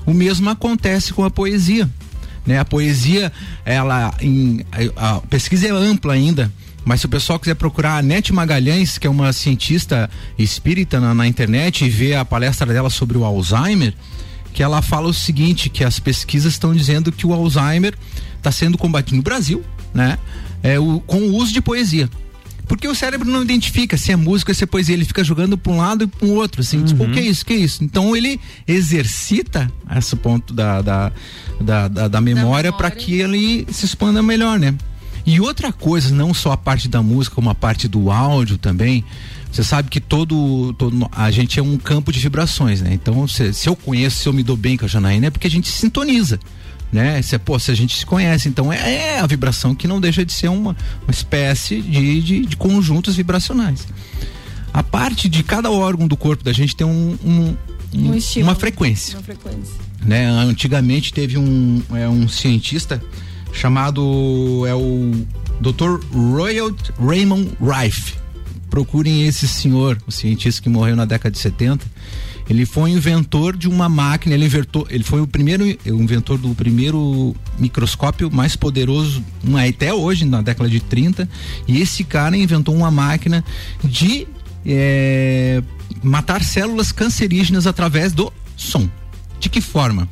[0.04, 1.88] O mesmo acontece com a poesia.
[2.44, 2.58] Né?
[2.58, 3.32] A poesia,
[3.64, 4.64] ela, em,
[4.96, 6.50] a, a pesquisa é ampla ainda,
[6.84, 11.14] mas se o pessoal quiser procurar a Nete Magalhães, que é uma cientista espírita na,
[11.14, 13.94] na internet, e ver a palestra dela sobre o Alzheimer,
[14.52, 17.94] que ela fala o seguinte, que as pesquisas estão dizendo que o Alzheimer
[18.36, 19.62] está sendo combatido no Brasil,
[19.94, 20.18] né?
[20.62, 22.08] É, o, com o uso de poesia.
[22.66, 25.72] Porque o cérebro não identifica se é música, se é poesia, ele fica jogando para
[25.72, 27.56] um lado e para o outro, assim, tipo, o que é isso, o que é
[27.56, 27.82] isso?
[27.82, 31.12] Então ele exercita esse ponto da, da,
[31.60, 34.72] da, da, da memória para que ele se expanda melhor, né?
[35.26, 39.04] E outra coisa, não só a parte da música, como a parte do áudio também.
[39.52, 42.90] Você sabe que todo, todo a gente é um campo de vibrações, né?
[42.92, 45.46] Então, se, se eu conheço, se eu me dou bem com a Janaína, é porque
[45.48, 46.38] a gente sintoniza,
[46.92, 47.20] né?
[47.20, 50.24] Se, pô, se a gente se conhece, então é, é a vibração que não deixa
[50.24, 50.70] de ser uma,
[51.02, 53.88] uma espécie de, de, de conjuntos vibracionais.
[54.72, 57.56] A parte de cada órgão do corpo da gente tem um, um,
[57.92, 58.52] um- Um estímulo.
[58.52, 59.74] uma frequência Uma frequência.
[60.00, 60.28] né?
[60.28, 63.02] Antigamente teve um, é, um cientista
[63.52, 65.12] chamado é o
[65.60, 66.04] Dr.
[66.12, 68.14] Royal Raymond Rife.
[68.68, 71.84] Procurem esse senhor, o cientista que morreu na década de 70.
[72.48, 76.52] Ele foi inventor de uma máquina, ele inventou, ele foi o primeiro o inventor do
[76.54, 81.28] primeiro microscópio mais poderoso um, até hoje, na década de 30.
[81.68, 83.44] E esse cara inventou uma máquina
[83.84, 84.26] de
[84.66, 85.62] é,
[86.02, 88.88] matar células cancerígenas através do som.
[89.38, 90.08] De que forma?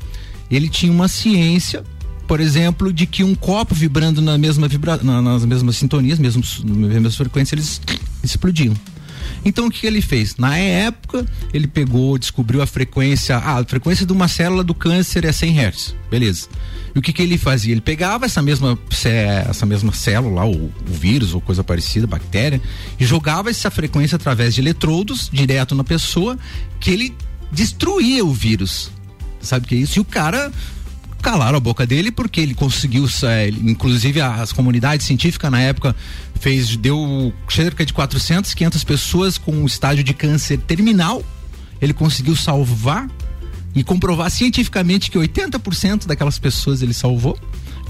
[0.51, 1.85] Ele tinha uma ciência,
[2.29, 6.63] por exemplo, de que um copo vibrando na mesma vibra, na- nas mesmas sintonias, mesmos,
[6.63, 7.81] nas mesmas frequências, eles
[8.23, 8.75] explodiam.
[9.45, 10.37] Então o que ele fez?
[10.37, 15.25] Na época, ele pegou, descobriu a frequência, ah, a frequência de uma célula do câncer
[15.25, 15.95] é 100 Hz.
[16.11, 16.49] Beleza.
[16.95, 17.73] E o que que ele fazia?
[17.73, 18.79] Ele pegava essa mesma
[19.49, 22.61] essa mesma célula, o, o vírus ou coisa parecida, bactéria,
[22.99, 26.37] e jogava essa frequência através de eletrodos direto na pessoa,
[26.81, 27.15] que ele
[27.53, 28.91] destruía o vírus.
[29.41, 29.99] Sabe o que é isso?
[29.99, 30.51] E o cara
[31.29, 33.07] calaram a boca dele porque ele conseguiu,
[33.63, 35.95] inclusive as comunidades científicas na época
[36.41, 41.23] fez deu cerca de 400, 500 pessoas com um estágio de câncer terminal.
[41.83, 43.07] Ele conseguiu salvar
[43.75, 47.39] e comprovar cientificamente que 80% daquelas pessoas ele salvou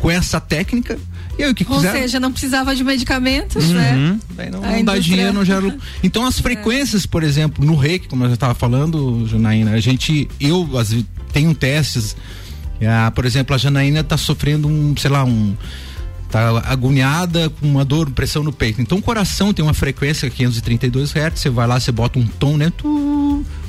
[0.01, 0.99] com essa técnica.
[1.39, 1.93] E aí o que Ou quiser.
[1.93, 3.75] seja, não precisava de medicamentos, Uhum.
[3.75, 4.19] né?
[4.51, 5.79] Não, não dá dinheiro, não gera.
[6.03, 10.29] Então as frequências, por exemplo, no reiki, como eu já estava falando, Janaína, a gente,
[10.41, 12.17] eu vezes, tenho testes.
[12.87, 15.57] Ah, por exemplo, a Janaína está sofrendo um, sei lá, um
[16.31, 18.81] tá agoniada com uma dor, pressão no peito.
[18.81, 22.57] Então o coração tem uma frequência 532 Hz, você vai lá, você bota um tom,
[22.57, 22.71] né?
[22.77, 22.87] Tu,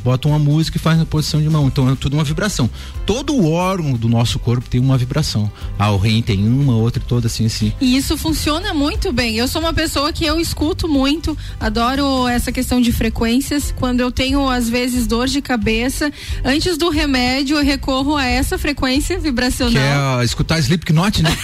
[0.03, 1.67] bota uma música e faz na posição de mão.
[1.67, 2.69] Então é tudo uma vibração.
[3.05, 5.51] Todo o órgão do nosso corpo tem uma vibração.
[5.77, 7.73] Ah, o rim tem uma, outra, toda assim, assim.
[7.79, 9.35] E isso funciona muito bem.
[9.35, 13.73] Eu sou uma pessoa que eu escuto muito, adoro essa questão de frequências.
[13.77, 16.11] Quando eu tenho, às vezes, dor de cabeça,
[16.43, 19.73] antes do remédio, eu recorro a essa frequência vibracional.
[19.73, 21.37] Que é ah, escutar Slipknot, né?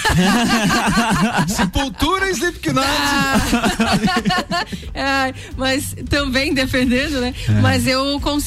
[1.47, 2.85] Sepultura e Slipknot.
[4.93, 7.33] Ai, mas também defendendo, né?
[7.47, 7.51] É.
[7.61, 8.44] Mas eu consigo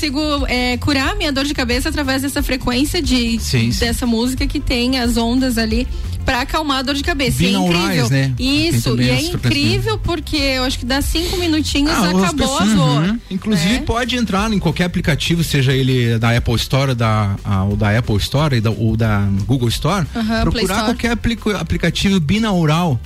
[0.48, 3.78] é, curar minha dor de cabeça através dessa frequência de Sim, sim.
[3.86, 5.86] dessa música que tem as ondas ali
[6.24, 7.42] pra acalmar a dor de cabeça.
[7.42, 8.10] E é incrível.
[8.10, 8.34] né?
[8.38, 9.36] Isso, e é essa frequência.
[9.38, 13.02] incrível porque eu acho que dá cinco minutinhos Ah, as acabou pessoas- a dor.
[13.04, 13.20] Uhum.
[13.30, 13.82] Inclusive né?
[13.86, 18.16] pode entrar em qualquer aplicativo, seja ele da Apple Store, da, ah, ou da Apple
[18.16, 20.84] Store ou da Google Store, Play procurar Store.
[20.84, 23.00] qualquer aplico- aplicativo binaural.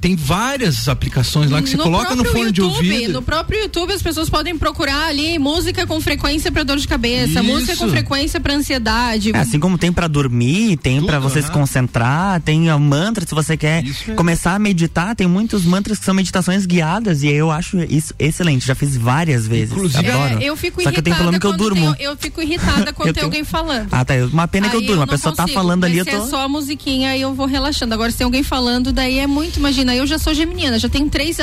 [0.00, 3.12] Tem várias aplicações lá que você no coloca no fone de YouTube, ouvido.
[3.14, 7.40] No próprio YouTube as pessoas podem procurar ali música com frequência pra dor de cabeça,
[7.40, 7.44] Isso.
[7.44, 9.32] música com frequência pra ansiedade.
[9.34, 13.34] É, assim como tem pra dormir, tem pra você se concentrar, tem a mantra se
[13.34, 13.82] você quer
[14.16, 18.66] começar a meditar, tem muitos mantras que são meditações guiadas e eu acho isso excelente,
[18.66, 19.72] já fiz várias vezes.
[19.72, 20.40] Inclusive, adoro.
[20.40, 21.94] É, eu fico Só que eu tenho irritada problema que eu quando durmo.
[21.96, 23.88] tem- eu fico irritada quando Eu tem tenho- alguém falando.
[23.90, 25.98] Ah, tá, uma pena que eu Aí durmo, a não pessoa tá consigo, falando ali,
[25.98, 27.94] eu se tô é só a musiquinha aí eu vou relaxando.
[27.94, 31.08] Agora se tem alguém falando, daí é muito, imagina, eu já sou geminiana, já tenho
[31.08, 31.36] três,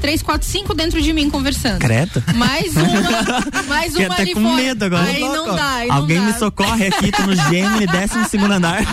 [0.00, 1.78] três quatro, cinco dentro de mim conversando.
[1.80, 2.22] Credo.
[2.34, 4.56] Mais uma, mais uma até ali com fora.
[4.56, 5.04] medo agora.
[5.08, 6.24] Aí não dá, aí não Alguém dá.
[6.26, 8.82] me socorre aqui, tô no Gemini, décimo segundo andar.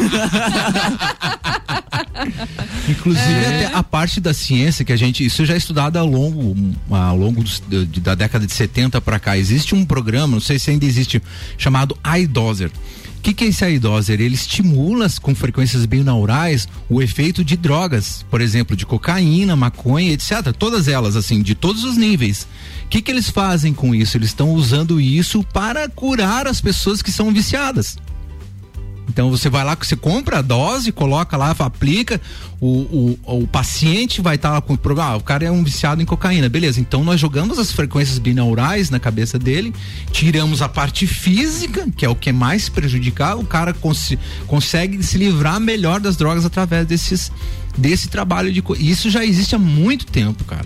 [2.89, 3.65] Inclusive É.
[3.65, 6.55] até a parte da ciência que a gente isso já é estudado ao longo
[6.89, 7.61] ao longo dos-
[8.01, 9.37] da década de 70 para cá.
[9.37, 11.21] Existe um programa, não sei se ainda existe,
[11.57, 12.71] chamado iDozer.
[13.17, 14.21] O que, que é esse iDozer?
[14.21, 20.53] Ele estimula com frequências binaurais o efeito de drogas, por exemplo, de cocaína, maconha, etc.
[20.57, 22.47] Todas elas, assim, de todos os níveis.
[22.85, 24.15] O que, que eles fazem com isso?
[24.15, 27.97] Eles estão usando isso para curar as pessoas que são viciadas.
[29.09, 32.19] Então você vai lá, você compra a dose, coloca lá, aplica,
[32.59, 35.11] o, o, o paciente vai estar lá com o problema.
[35.11, 36.79] Ah, o cara é um viciado em cocaína, beleza.
[36.79, 39.73] Então nós jogamos as frequências binaurais na cabeça dele,
[40.11, 44.13] tiramos a parte física, que é o que mais prejudicar, o cara cons
[44.45, 47.31] consegue se livrar melhor das drogas através desses,
[47.77, 48.63] desse trabalho de.
[48.79, 50.65] Isso já existe há muito tempo, cara.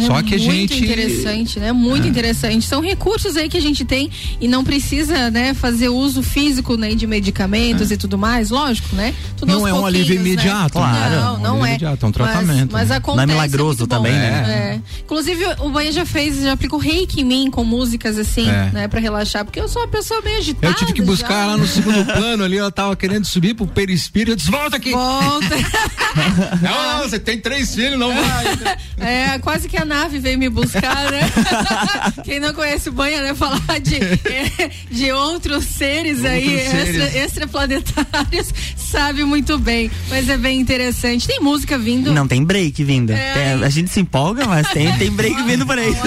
[0.00, 0.82] É Só que a muito gente.
[0.84, 1.72] interessante, né?
[1.72, 2.08] Muito É.
[2.10, 2.66] interessante.
[2.66, 4.10] São recursos aí que a gente tem
[4.40, 9.14] e não precisa, né, fazer uso físico né, de medicamentos e tudo mais, lógico, né?
[9.36, 9.54] Tudo É.
[9.54, 10.20] Não é um alívio né?
[10.20, 11.14] imediato, Claro.
[11.14, 11.70] Não, não é.
[11.70, 12.96] imediato, é um Mas- tratamento, Mas, né?
[12.96, 13.26] acontece.
[13.26, 14.80] Não é é milagroso muito também, né?
[14.86, 15.00] É.
[15.02, 18.70] Inclusive, o Banha já fez, já aplicou reiki em mim com músicas assim, É.
[18.72, 20.66] né, pra relaxar, porque eu sou uma pessoa meio agitada.
[20.68, 21.40] Eu tive que buscar já.
[21.42, 24.90] ela no segundo plano ali, ela tava querendo subir pro perispírito, eu disse, volta aqui.
[24.92, 25.48] Volta.
[26.60, 28.44] Não, não, você tem três filhos, não vai.
[29.00, 31.20] É, quase que a nave veio me buscar, né?
[32.24, 33.34] Quem não conhece o banho, né?
[33.34, 36.96] Falar de, é, de outros seres aí, Outros seres.
[36.96, 39.90] extra- extraplanetários, sabe muito bem.
[40.08, 41.26] Mas é bem interessante.
[41.26, 42.12] Tem música vindo.
[42.12, 43.10] Não tem break vindo.
[43.12, 43.32] É.
[43.34, 45.92] Tem- a gente se empolga, mas tem, tem break vindo por aí.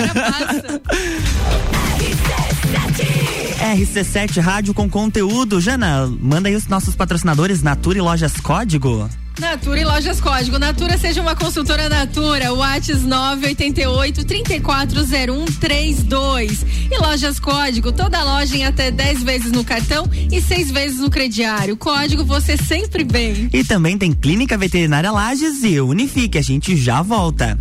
[3.63, 5.61] RC7 Rádio com conteúdo.
[5.61, 9.09] Jana, manda aí os nossos patrocinadores Natura e Lojas Código.
[9.39, 10.59] Natura e Lojas Código.
[10.59, 12.51] Natura seja uma consultora Natura.
[12.53, 16.65] Whats 988 340132.
[16.91, 21.09] E Lojas Código, toda loja em até 10 vezes no cartão e 6 vezes no
[21.09, 21.77] crediário.
[21.77, 23.49] Código você sempre bem.
[23.53, 26.37] E também tem Clínica Veterinária Lages e Unifique.
[26.37, 27.57] A gente já volta.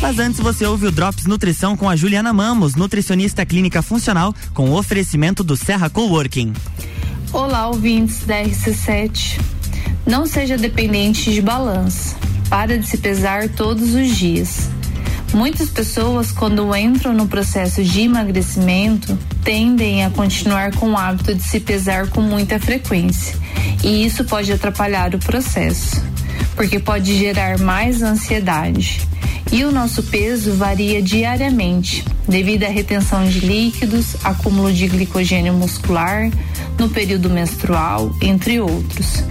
[0.00, 4.70] Mas antes você ouve o Drops Nutrição com a Juliana Mamos, nutricionista clínica funcional, com
[4.70, 6.52] oferecimento do Serra Coworking.
[7.32, 9.40] Olá, ouvintes da RC7.
[10.06, 12.16] Não seja dependente de balança.
[12.48, 14.70] Para de se pesar todos os dias.
[15.32, 21.42] Muitas pessoas, quando entram no processo de emagrecimento, tendem a continuar com o hábito de
[21.42, 23.36] se pesar com muita frequência.
[23.84, 26.02] E isso pode atrapalhar o processo,
[26.56, 29.06] porque pode gerar mais ansiedade.
[29.52, 36.30] E o nosso peso varia diariamente, devido à retenção de líquidos, acúmulo de glicogênio muscular,
[36.78, 39.24] no período menstrual, entre outros.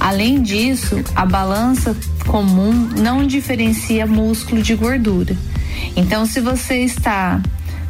[0.00, 5.36] Além disso, a balança comum não diferencia músculo de gordura.
[5.96, 7.40] Então, se você está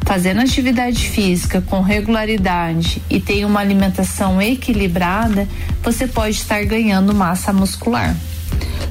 [0.05, 5.49] Fazendo atividade física com regularidade e tem uma alimentação equilibrada,
[5.83, 8.15] você pode estar ganhando massa muscular.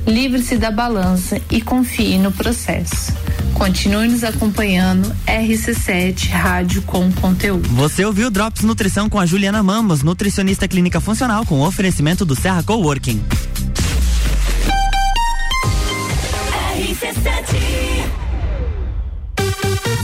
[0.08, 3.14] Livre-se da balança e confie no processo.
[3.54, 7.68] Continue nos acompanhando RC7 Rádio com conteúdo.
[7.70, 12.64] Você ouviu Drops Nutrição com a Juliana Mamos, nutricionista clínica funcional com oferecimento do Serra
[12.64, 13.24] Coworking.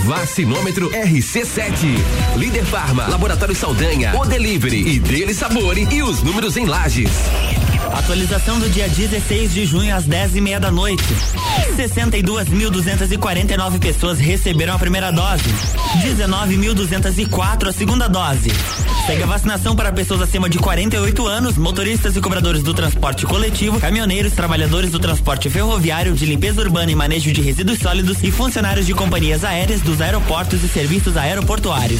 [0.10, 1.86] Vacinômetro RC7.
[2.36, 7.12] Líder Farma, Laboratório Saldanha, O Delivery e Dele Sabore e os números em lajes.
[8.00, 11.04] Atualização do dia 16 de junho às 10 e meia da noite.
[11.76, 15.44] 62.249 pessoas receberam a primeira dose.
[16.06, 18.50] 19.204 a segunda dose.
[19.06, 23.82] Segue a vacinação para pessoas acima de 48 anos, motoristas e cobradores do transporte coletivo,
[23.82, 28.86] caminhoneiros, trabalhadores do transporte ferroviário, de limpeza urbana e manejo de resíduos sólidos e funcionários
[28.86, 32.00] de companhias aéreas dos aeroportos e serviços aeroportuários.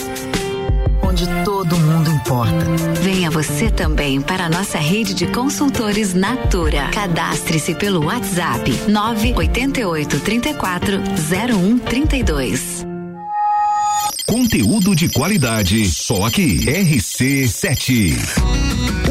[1.21, 2.65] onde todo mundo importa.
[3.01, 6.89] Venha você também para a nossa rede de consultores Natura.
[6.91, 12.85] Cadastre-se pelo WhatsApp 988 34 0132.
[14.25, 16.65] Conteúdo de qualidade, só aqui.
[16.65, 19.10] RC7.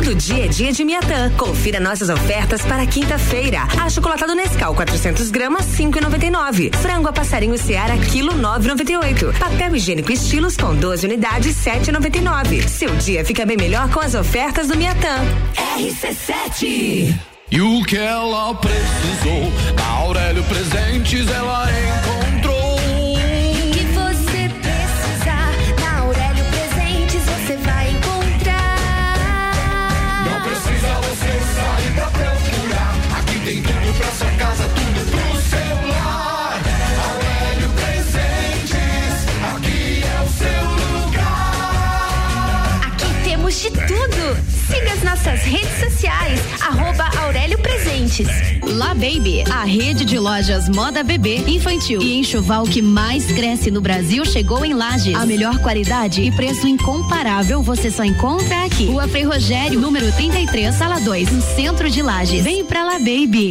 [0.00, 1.30] Todo dia é dia de Miatã.
[1.36, 3.68] Confira nossas ofertas para quinta-feira.
[3.84, 6.74] Achocolatado Nescau 400 gramas 5,99.
[6.76, 9.38] Frango a passarinho Seara quilo 9,98.
[9.38, 12.66] Papel higiênico estilos com 12 unidades 7,99.
[12.66, 15.18] Seu dia fica bem melhor com as ofertas do Miatã.
[15.76, 17.14] RC7
[17.50, 19.52] E o que ela precisou,
[19.98, 21.99] Aurélio Presentes ela encontrou.
[44.70, 48.28] Siga as nossas redes sociais, arroba Aurélio Presentes.
[48.62, 53.80] La Baby, a rede de lojas moda bebê, infantil e enxoval que mais cresce no
[53.80, 55.16] Brasil chegou em Lages.
[55.16, 58.86] A melhor qualidade e preço incomparável você só encontra aqui.
[58.86, 62.44] Rua Frei Rogério, número 33, sala 2, no centro de Lages.
[62.44, 63.48] Vem pra La Baby.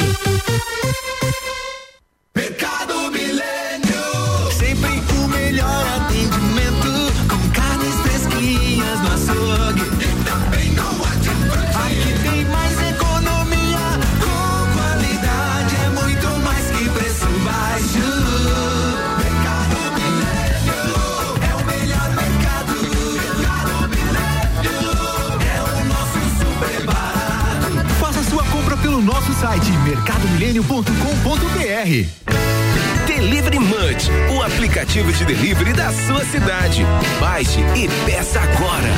[36.10, 36.82] Sua cidade.
[37.20, 38.90] Baixe e peça agora.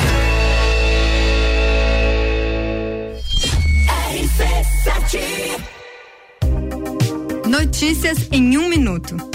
[7.47, 9.32] Notícias em um minuto.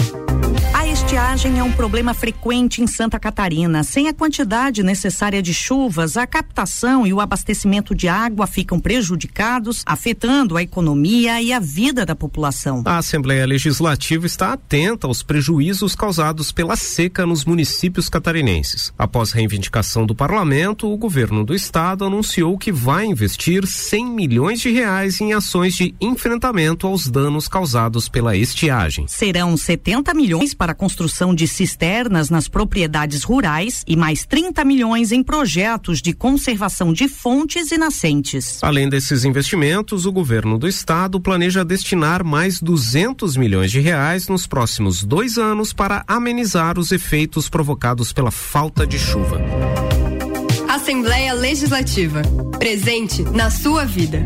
[0.89, 3.83] A estiagem é um problema frequente em Santa Catarina.
[3.83, 9.83] Sem a quantidade necessária de chuvas, a captação e o abastecimento de água ficam prejudicados,
[9.85, 12.81] afetando a economia e a vida da população.
[12.85, 18.91] A Assembleia Legislativa está atenta aos prejuízos causados pela seca nos municípios catarinenses.
[18.97, 24.71] Após reivindicação do parlamento, o governo do estado anunciou que vai investir 100 milhões de
[24.71, 29.05] reais em ações de enfrentamento aos danos causados pela estiagem.
[29.07, 35.11] Serão 70 milhões para a construção de cisternas nas propriedades rurais e mais 30 milhões
[35.11, 38.63] em projetos de conservação de fontes e nascentes.
[38.63, 44.47] Além desses investimentos, o governo do estado planeja destinar mais 200 milhões de reais nos
[44.47, 49.41] próximos dois anos para amenizar os efeitos provocados pela falta de chuva.
[50.69, 52.21] Assembleia Legislativa.
[52.57, 54.25] Presente na sua vida.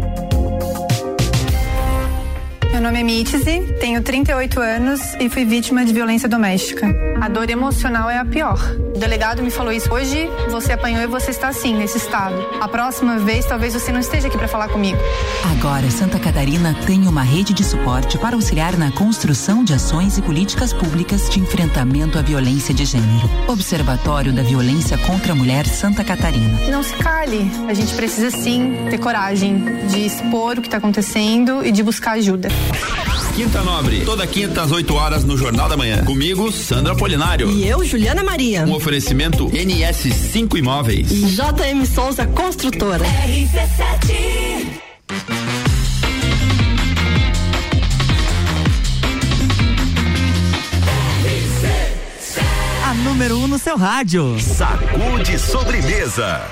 [2.73, 6.87] Meu nome é Mitzi, tenho 38 anos e fui vítima de violência doméstica.
[7.21, 8.59] A dor emocional é a pior.
[8.95, 9.93] O delegado me falou isso.
[9.93, 12.35] Hoje você apanhou e você está assim, nesse estado.
[12.59, 14.97] A próxima vez talvez você não esteja aqui para falar comigo.
[15.51, 20.21] Agora, Santa Catarina tem uma rede de suporte para auxiliar na construção de ações e
[20.23, 23.29] políticas públicas de enfrentamento à violência de gênero.
[23.47, 26.59] Observatório da Violência contra a Mulher Santa Catarina.
[26.71, 27.51] Não se cale.
[27.67, 32.13] A gente precisa sim ter coragem de expor o que está acontecendo e de buscar
[32.13, 32.49] ajuda.
[33.35, 36.05] Quinta Nobre, toda quinta às 8 horas no Jornal da Manhã.
[36.05, 37.49] Comigo, Sandra Polinário.
[37.49, 38.63] E eu, Juliana Maria.
[38.63, 41.11] Um oferecimento NS5 Imóveis.
[41.11, 43.03] E JM Souza Construtora.
[43.03, 44.43] RC7
[52.85, 54.37] A número 1 um no seu rádio.
[54.39, 56.47] Sacude sobremesa.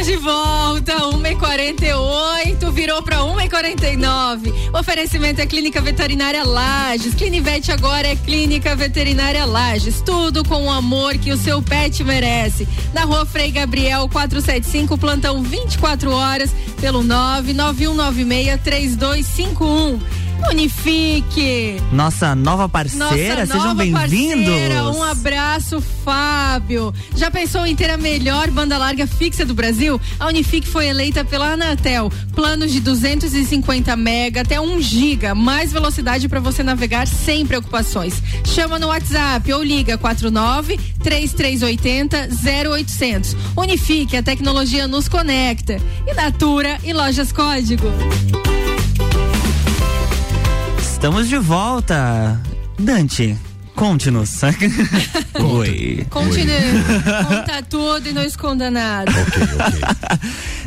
[0.00, 0.94] Estamos de volta.
[1.10, 4.52] 1h48, virou pra 1h49.
[4.78, 7.14] Oferecimento é Clínica Veterinária Lages.
[7.14, 10.00] Clinivete agora é Clínica Veterinária Lages.
[10.00, 12.66] Tudo com o amor que o seu pet merece.
[12.92, 20.00] Na rua Frei Gabriel 475, plantão 24 horas, pelo 991963251.
[20.48, 21.76] Unifique.
[21.92, 24.96] Nossa nova parceira, Nossa sejam bem-vindos.
[24.96, 26.92] Um abraço, Fábio.
[27.14, 30.00] Já pensou em ter a melhor banda larga fixa do Brasil?
[30.18, 32.10] A Unifique foi eleita pela Anatel.
[32.34, 38.22] Planos de 250 mega até 1 giga, mais velocidade para você navegar sem preocupações.
[38.44, 42.28] Chama no WhatsApp ou liga 49 3380
[42.70, 43.36] 0800.
[43.56, 45.76] Unifique, a tecnologia nos conecta.
[46.06, 47.86] E Natura e Lojas Código.
[51.00, 52.38] Estamos de volta.
[52.78, 53.34] Dante,
[53.74, 54.40] conte-nos.
[55.34, 56.06] Oi.
[56.10, 56.50] Continue.
[57.26, 59.10] Conta tudo e não esconda nada.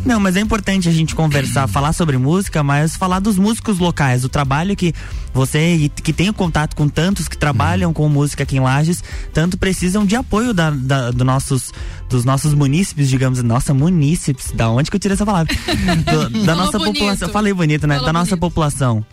[0.03, 4.23] Não, mas é importante a gente conversar, falar sobre música, mas falar dos músicos locais,
[4.23, 4.91] do trabalho que
[5.33, 9.03] você e que tem o contato com tantos que trabalham com música aqui em Lages,
[9.33, 11.71] tanto precisam de apoio da, da- do nossos,
[12.09, 15.53] dos nossos munícipes, digamos, nossa, munícipes, da onde que eu tirei essa palavra?
[16.11, 16.93] Do- da Falou nossa bonito.
[16.95, 17.95] população, falei bonito, né?
[17.95, 18.41] Falou da nossa bonito.
[18.41, 19.05] população.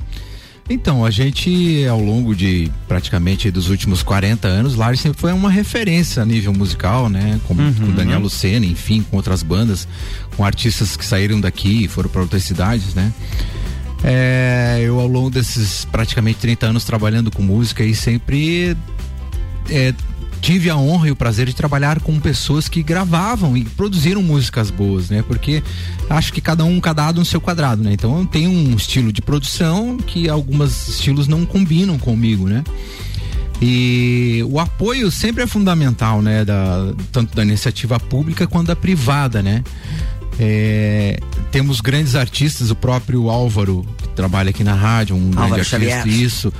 [0.72, 5.50] Então, a gente, ao longo de praticamente dos últimos 40 anos, Lars sempre foi uma
[5.50, 7.40] referência a nível musical, né?
[7.48, 7.74] Com, Uhum.
[7.74, 9.88] com o Daniel Lucena, enfim, com outras bandas,
[10.36, 13.12] com artistas que saíram daqui e foram para outras cidades, né?
[14.04, 18.76] É, eu, ao longo desses praticamente 30 anos trabalhando com música, e sempre
[19.68, 19.92] é,
[20.40, 24.70] tive a honra e o prazer de trabalhar com pessoas que gravavam e produziram músicas
[24.70, 25.22] boas, né?
[25.26, 25.62] Porque
[26.08, 27.92] acho que cada um cada no seu quadrado, né?
[27.92, 32.62] Então eu tenho um estilo de produção que alguns estilos não combinam comigo, né?
[33.62, 36.44] E o apoio sempre é fundamental, né?
[36.44, 39.62] Da, tanto da iniciativa pública quanto da privada, né?
[40.38, 41.20] É,
[41.50, 45.78] temos grandes artistas, o próprio Álvaro, que trabalha aqui na rádio, um Álvaro grande artista,
[45.78, 46.06] Xavier.
[46.06, 46.52] isso.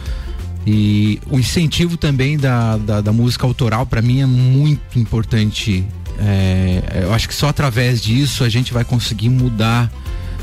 [0.67, 5.85] E o incentivo também da, da, da música autoral, para mim, é muito importante.
[6.19, 9.91] É, eu acho que só através disso a gente vai conseguir mudar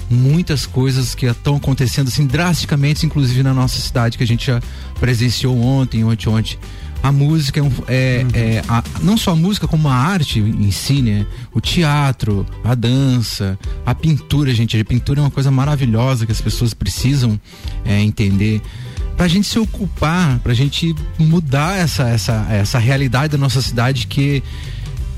[0.09, 4.59] muitas coisas que estão acontecendo assim drasticamente, inclusive na nossa cidade, que a gente já
[4.99, 6.57] presenciou ontem, ontem, ontem.
[7.03, 10.71] A música é, um, é, é a- não só a música, como a arte em
[10.71, 11.27] si, né?
[11.53, 14.75] O teatro, a dança, a pintura, gente.
[14.79, 17.39] A pintura é uma coisa maravilhosa que as pessoas precisam
[17.85, 18.63] é, entender
[19.17, 24.43] pra gente se ocupar, pra gente mudar essa, essa, essa realidade da nossa cidade que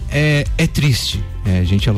[0.09, 1.21] é, é triste.
[1.45, 1.91] É, a gente é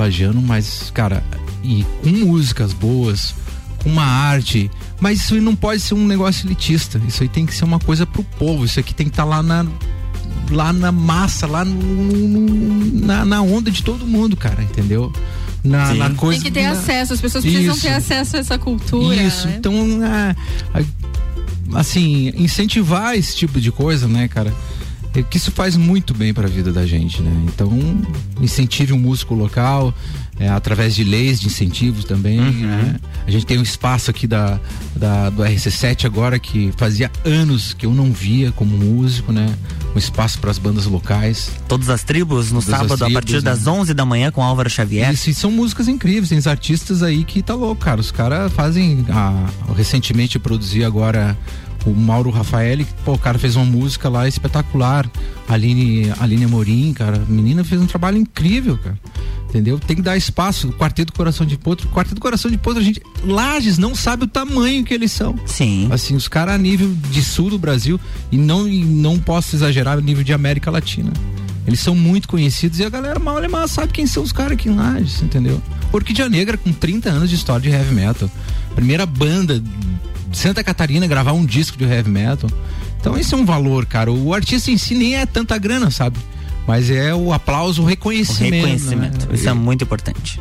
[0.43, 1.23] mas, cara,
[1.63, 3.35] e com músicas boas,
[3.83, 6.99] com uma arte, mas isso aí não pode ser um negócio elitista.
[7.07, 8.65] Isso aí tem que ser uma coisa pro povo.
[8.65, 9.65] Isso aqui tem que estar lá na
[10.49, 15.11] lá na massa, lá no, no- na, na onda de todo mundo, cara, entendeu?
[15.63, 17.83] Na, na coisa Tem que ter na- acesso, as pessoas precisam Isso.
[17.83, 19.15] ter acesso a essa cultura.
[19.15, 19.55] Isso, né?
[19.59, 19.73] então
[20.03, 20.35] ah,
[20.73, 20.81] ah,
[21.75, 24.53] assim, incentivar esse tipo de coisa, né, cara?
[25.13, 27.31] É que isso faz muito bem para a vida da gente, né?
[27.47, 27.77] Então,
[28.39, 29.93] incentive um músico local,
[30.39, 32.39] é, através de leis de incentivos também.
[32.39, 32.65] Uhum.
[32.65, 32.95] Né?
[33.27, 34.59] A gente tem um espaço aqui da,
[34.95, 39.53] da, do RC7 agora que fazia anos que eu não via como músico, né?
[39.93, 41.51] Um espaço para as bandas locais.
[41.67, 43.41] Todas as tribos no Todas as sábado a tribos, partir né?
[43.41, 45.11] das 11 da manhã com Álvaro Xavier.
[45.13, 47.99] Isso, e são músicas incríveis, tem artistas aí que tá louco, cara.
[47.99, 49.05] Os caras fazem.
[49.09, 51.37] A, recentemente eu produzi agora
[51.85, 55.09] o Mauro Rafael, que, pô, o cara fez uma música lá espetacular.
[55.47, 57.17] Aline, Aline Amorim, cara.
[57.17, 58.97] A menina fez um trabalho incrível, cara.
[59.49, 59.77] Entendeu?
[59.79, 60.69] Tem que dar espaço.
[60.69, 61.89] O Quarteto Coração de Potro.
[61.89, 63.01] O Quarteto Coração de Potro, a gente.
[63.23, 65.35] Lages não sabe o tamanho que eles são.
[65.45, 65.89] Sim.
[65.91, 67.99] Assim, os caras a nível de sul do Brasil,
[68.31, 71.11] e não, e não posso exagerar, a nível de América Latina.
[71.67, 74.53] Eles são muito conhecidos e a galera mal e mal sabe quem são os caras
[74.53, 75.61] aqui em Lages, entendeu?
[75.91, 78.29] Orquídea Negra com 30 anos de história de heavy metal.
[78.73, 79.61] Primeira banda
[80.31, 82.49] Santa Catarina gravar um disco de heavy metal.
[82.99, 84.11] Então esse é um valor, cara.
[84.11, 86.17] O artista em si nem é tanta grana, sabe?
[86.67, 88.53] Mas é o aplauso, o O reconhecimento.
[88.53, 89.27] reconhecimento.
[89.27, 89.35] né?
[89.35, 90.39] Isso é muito importante.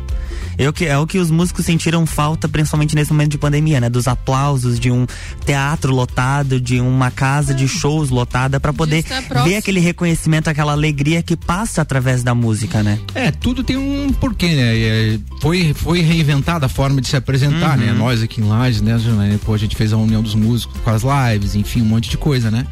[0.57, 3.89] Eu que, é o que os músicos sentiram falta, principalmente nesse momento de pandemia, né?
[3.89, 5.05] Dos aplausos, de um
[5.45, 9.43] teatro lotado, de uma casa de shows lotada, para poder próximo.
[9.43, 12.99] ver aquele reconhecimento, aquela alegria que passa através da música, né?
[13.15, 14.77] É, tudo tem um porquê, né?
[14.77, 17.85] É, foi, foi reinventada a forma de se apresentar, Uhum.
[17.85, 17.93] né?
[17.93, 18.97] Nós aqui em Lages, né?
[19.45, 22.17] Pô, a gente fez a união dos músicos com as lives, enfim, um monte de
[22.17, 22.65] coisa, né?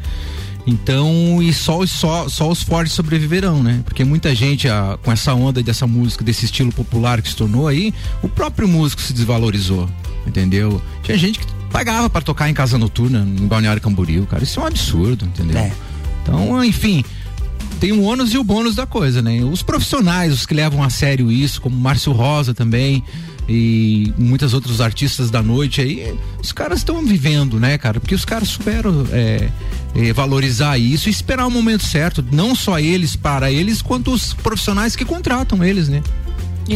[0.66, 3.80] Então, e só, os- só, só os fortes sobreviverão, né?
[3.84, 7.66] Porque muita gente, ah, com essa onda dessa música, desse estilo popular que se tornou
[7.66, 7.92] aí,
[8.22, 9.88] o próprio músico se desvalorizou,
[10.26, 10.80] entendeu?
[11.02, 14.42] Tinha gente que pagava pra tocar em casa noturna, em Balneário Camboriú, cara.
[14.44, 15.58] Isso é um absurdo, entendeu?
[15.58, 15.72] É.
[16.22, 17.02] Então, enfim,
[17.80, 19.42] tem o ônus e o bônus da coisa, né?
[19.42, 23.02] Os profissionais, os que levam a sério isso, como Márcio Rosa também
[23.48, 27.98] e muitos outros artistas da noite aí, os caras estão vivendo, né, cara?
[27.98, 29.48] Porque os caras souberam é,
[29.94, 34.34] é, valorizar isso e esperar o momento certo, não só eles para eles, quanto os
[34.34, 36.02] profissionais que contratam eles, né?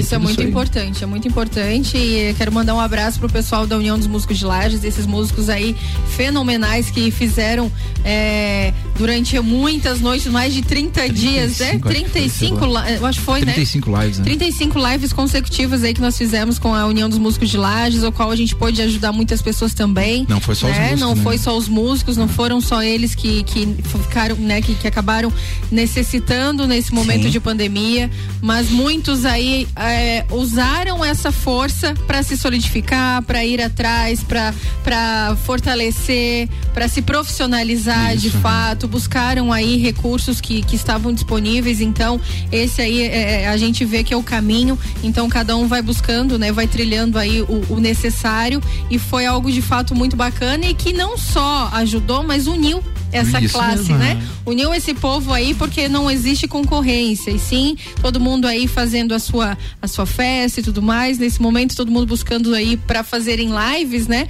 [0.00, 0.46] Isso é muito aí.
[0.48, 4.38] importante, é muito importante e quero mandar um abraço pro pessoal da União dos Músicos
[4.38, 5.76] de Lages, esses músicos aí
[6.16, 7.70] fenomenais que fizeram
[8.04, 11.78] é, durante muitas noites, mais de 30 dias, né?
[11.78, 12.90] 35, acho que foi, 35, sei lá.
[12.90, 13.52] li- eu acho que foi, né?
[13.52, 14.24] 35 lives, né?
[14.24, 18.12] 35 lives consecutivas aí que nós fizemos com a União dos Músicos de Lages, o
[18.12, 20.26] qual a gente pôde ajudar muitas pessoas também.
[20.28, 20.80] Não foi só os né?
[20.80, 21.22] músicos, Não né?
[21.22, 25.32] foi só os músicos, não foram só eles que, que ficaram, né, que, que acabaram
[25.70, 27.30] necessitando nesse momento Sim.
[27.30, 34.22] de pandemia, mas muitos aí é, usaram essa força para se solidificar, para ir atrás,
[34.22, 41.80] para fortalecer, para se profissionalizar de fato, buscaram aí recursos que, que estavam disponíveis.
[41.80, 42.20] Então,
[42.50, 44.78] esse aí é, a gente vê que é o caminho.
[45.02, 49.50] Então, cada um vai buscando, né, vai trilhando aí o, o necessário e foi algo
[49.50, 52.82] de fato muito bacana e que não só ajudou, mas uniu
[53.14, 54.20] essa Isso classe, né?
[54.46, 54.50] é.
[54.50, 59.18] Uniu esse povo aí porque não existe concorrência, e sim todo mundo aí fazendo a
[59.18, 61.18] sua a sua festa e tudo mais.
[61.18, 64.28] Nesse momento todo mundo buscando aí para fazerem lives, né?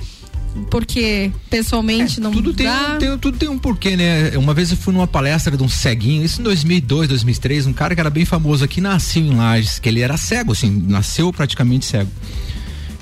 [0.70, 2.66] Porque pessoalmente não É, Tudo tem,
[3.00, 4.30] tem- tudo tem um porquê, né?
[4.38, 7.92] Uma vez eu fui numa palestra de um ceguinho, isso em 2002, 2003, um cara
[7.94, 11.84] que era bem famoso aqui, nasceu em Lages, que ele era cego, assim, nasceu praticamente
[11.86, 12.08] cego.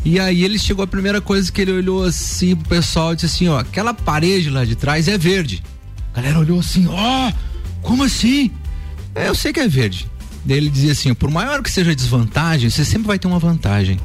[0.04, 3.26] E aí ele chegou, a primeira coisa que ele olhou assim pro pessoal e disse
[3.26, 5.62] assim, ó, aquela parede lá de trás é verde.
[6.12, 7.32] A galera olhou assim, ó,
[7.80, 8.50] como assim?
[9.14, 10.06] É, eu sei que é verde.
[10.44, 13.38] Daí ele dizia assim, por maior que seja a desvantagem, você sempre vai ter uma
[13.38, 13.98] vantagem.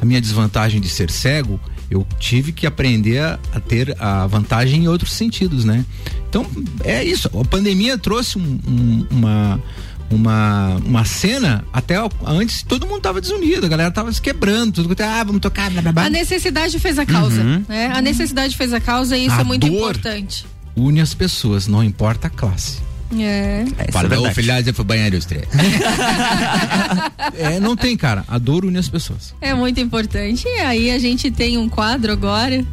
[0.00, 1.58] A minha desvantagem de ser cego,
[1.90, 5.84] eu tive que aprender a, a ter a vantagem em outros sentidos, né?
[6.28, 6.46] Então,
[6.84, 7.28] é isso.
[7.40, 9.62] A pandemia trouxe um- um- uma,
[10.10, 11.96] uma, uma cena até
[12.26, 15.70] antes todo mundo tava desunido, a galera tava se quebrando, tudo que ah, vamos tocar,
[15.70, 16.04] blá, blá, blá.
[16.04, 17.64] A necessidade fez a causa, Uhum.
[17.68, 17.90] né?
[17.94, 19.74] A necessidade fez a causa e isso A é muito dor.
[19.76, 20.46] importante.
[20.78, 22.87] Une as pessoas, não importa a classe.
[23.16, 23.64] É.
[23.92, 25.44] Para o filhado foi banheiro os três.
[27.36, 28.24] é, não tem, cara.
[28.28, 29.34] A dor une as pessoas.
[29.40, 30.46] É muito importante.
[30.46, 32.64] E aí a gente tem um quadro agora.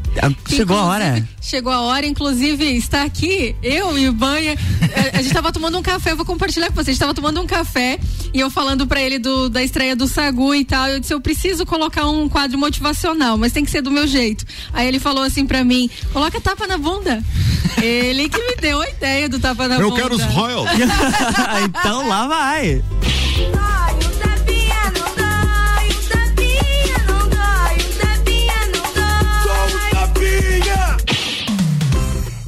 [0.45, 1.27] que, Chegou a hora.
[1.41, 4.55] Chegou a hora, inclusive está aqui eu e o Banha.
[5.13, 6.89] A, a gente tava tomando um café, eu vou compartilhar com vocês.
[6.89, 7.99] A gente tava tomando um café
[8.33, 10.87] e eu falando pra ele do, da estreia do Sagu e tal.
[10.89, 14.45] Eu disse: eu preciso colocar um quadro motivacional, mas tem que ser do meu jeito.
[14.73, 17.23] Aí ele falou assim pra mim: coloca tapa na bunda.
[17.81, 20.01] ele que me deu a ideia do tapa na Eu bunda.
[20.01, 20.89] quero royalties.
[21.65, 22.83] então lá vai.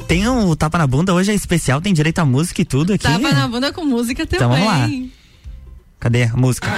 [0.08, 3.04] Tem um tapa na bunda, hoje é especial, tem direito à música e tudo aqui.
[3.04, 4.38] Tapa na bunda com música também.
[4.38, 5.10] Então vamos lá.
[6.00, 6.70] Cadê a música?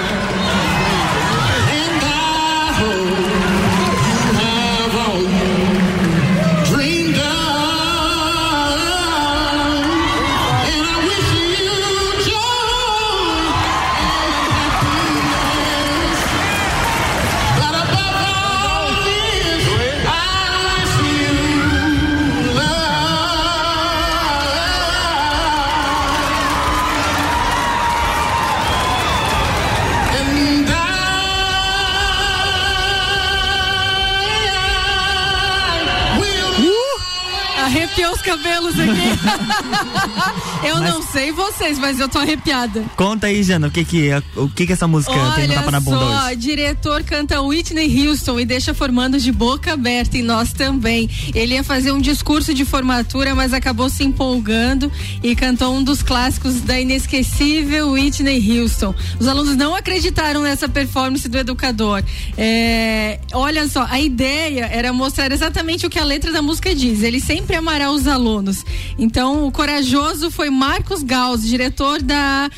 [40.64, 40.90] eu mas...
[40.90, 42.84] não sei vocês, mas eu tô arrepiada.
[42.96, 45.72] Conta aí, Jana, o que que, o que, que essa música Olha tem no tapa
[45.72, 46.36] na bunda só, hoje?
[46.38, 51.10] diretor canta Whitney Houston e deixa formando de boca aberta e nós também.
[51.34, 56.02] Ele ia fazer um discurso de formatura, mas acabou se empolgando e cantou um dos
[56.02, 58.94] clássicos da inesquecível Whitney Houston.
[59.20, 62.04] Os alunos não acreditaram nessa performance do educador.
[62.38, 67.04] É, olha só, a ideia era mostrar exatamente o que a letra da música diz.
[67.04, 68.66] Ele sempre amará os alunos.
[68.98, 72.50] Então, o corajoso foi Marcos Gauss, diretor da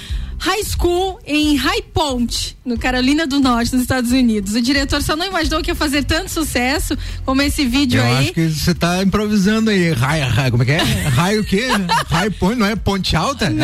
[0.43, 4.55] High School em High Point, no Carolina do Norte, nos Estados Unidos.
[4.55, 8.17] O diretor só não imaginou que ia fazer tanto sucesso como esse vídeo Eu aí.
[8.23, 9.91] acho que você tá improvisando aí.
[9.91, 10.77] Raio, raio, como é que é?
[11.13, 11.67] Raio o quê?
[12.09, 13.51] High Point, não é Ponte Alta?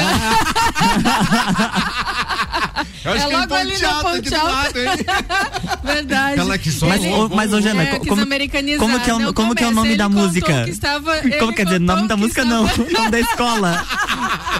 [3.03, 4.51] Eu acho é que é ali Ponte na Alta Ponte Alta.
[4.51, 4.73] lado?
[5.83, 6.39] Verdade.
[6.39, 9.33] Ela que só Mas, ô, mas ô, Jana, É, como, como que é o, Não
[9.33, 10.63] como que é o nome ele da música?
[10.65, 13.85] que estava- ele como quer dizer, contou nome da música estava- não, nome da escola.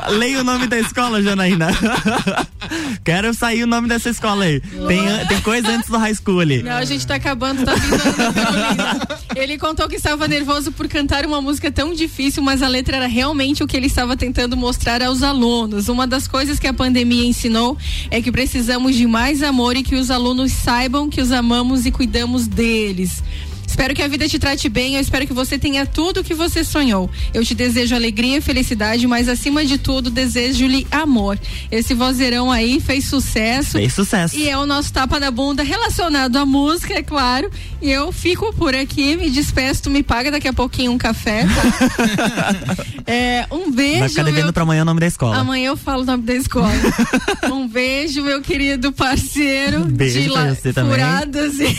[0.10, 1.68] Leia o nome da escola, Janaína.
[3.04, 4.60] Quero sair o nome dessa escola aí.
[4.60, 6.64] Tem, tem coisa antes do high school ali.
[6.64, 7.98] Não, a gente tá acabando, tá vindo
[8.34, 9.08] Carolina.
[9.36, 13.08] Ele contou que estava nervoso por cantar uma música tão difícil, mas a letra era
[13.08, 15.88] realmente o que ele estava tentando mostrar aos alunos.
[15.90, 17.78] Uma das coisas que a pandemia ensinou
[18.10, 21.92] é que precisamos de mais amor e que os alunos saibam que os amamos e
[21.92, 23.24] cuidamos deles.
[23.68, 26.34] Espero que a vida te trate bem, eu espero que você tenha tudo o que
[26.34, 27.10] você sonhou.
[27.34, 31.38] Eu te desejo alegria e felicidade, mas acima de tudo, desejo-lhe amor.
[31.70, 33.74] Esse vozeirão aí fez sucesso.
[33.74, 34.36] Fez sucesso.
[34.38, 37.52] E é o nosso tapa na bunda relacionado à música, é claro.
[37.82, 41.46] E eu fico por aqui, me despeço, tu me paga daqui a pouquinho um café,
[41.46, 42.76] tá?
[43.06, 44.00] é, um beijo.
[44.00, 45.38] Vai ficar devendo meu- pra amanhã o nome da escola.
[45.38, 46.72] Amanhã eu falo o nome da escola.
[47.52, 50.94] um beijo, meu querido parceiro Beijo de la- você também.
[50.94, 51.76] furadas e,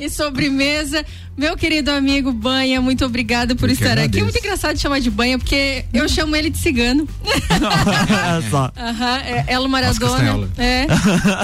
[0.04, 0.10] e
[0.46, 1.04] sobremesa.
[1.36, 4.00] Meu querido amigo Banha, muito obrigada por Eu estar aqui.
[4.00, 4.24] agradeço.
[4.24, 7.06] Muito engraçado chamar de Banha, porque eu chamo ele de cigano.
[7.24, 8.72] Olha só.
[8.76, 10.48] Aham, é Elo Maradona.
[10.56, 10.86] É,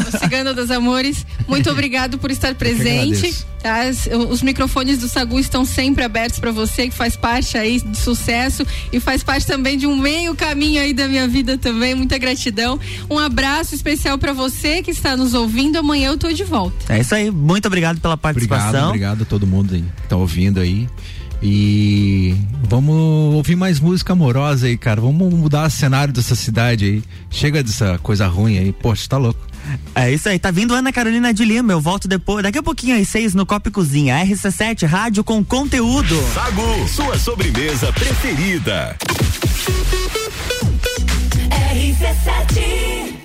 [0.09, 1.27] o Cigano dos Amores.
[1.47, 3.35] Muito obrigado por estar presente.
[3.63, 3.83] Tá?
[3.83, 7.97] As- Os microfones do Sagu estão sempre abertos para você, que faz parte aí de
[7.97, 11.95] sucesso e faz parte também de um meio caminho aí da minha vida também.
[11.95, 12.81] Muita gratidão.
[13.11, 15.77] Um abraço especial para você que está nos ouvindo.
[15.77, 16.95] Amanhã eu tô de volta.
[16.95, 17.31] É isso aí.
[17.31, 18.69] Muito obrigado pela participação.
[18.69, 20.89] Obrigado, obrigado a todo mundo aí que tá ouvindo aí.
[21.43, 22.37] E
[22.69, 22.95] vamos
[23.35, 25.01] ouvir mais música amorosa aí, cara.
[25.01, 27.03] Vamos mudar o cenário dessa cidade aí.
[27.29, 28.73] Chega dessa coisa ruim aí.
[28.73, 29.41] Poxa, tá louco.
[29.95, 31.73] É isso aí, tá vindo Ana Carolina de Lima.
[31.73, 34.25] Eu volto depois, daqui a pouquinho às seis no Copo Cozinha.
[34.25, 36.17] RC7 Rádio com conteúdo.
[36.33, 38.97] Sagu, sua sobremesa preferida.
[41.73, 43.22] RC7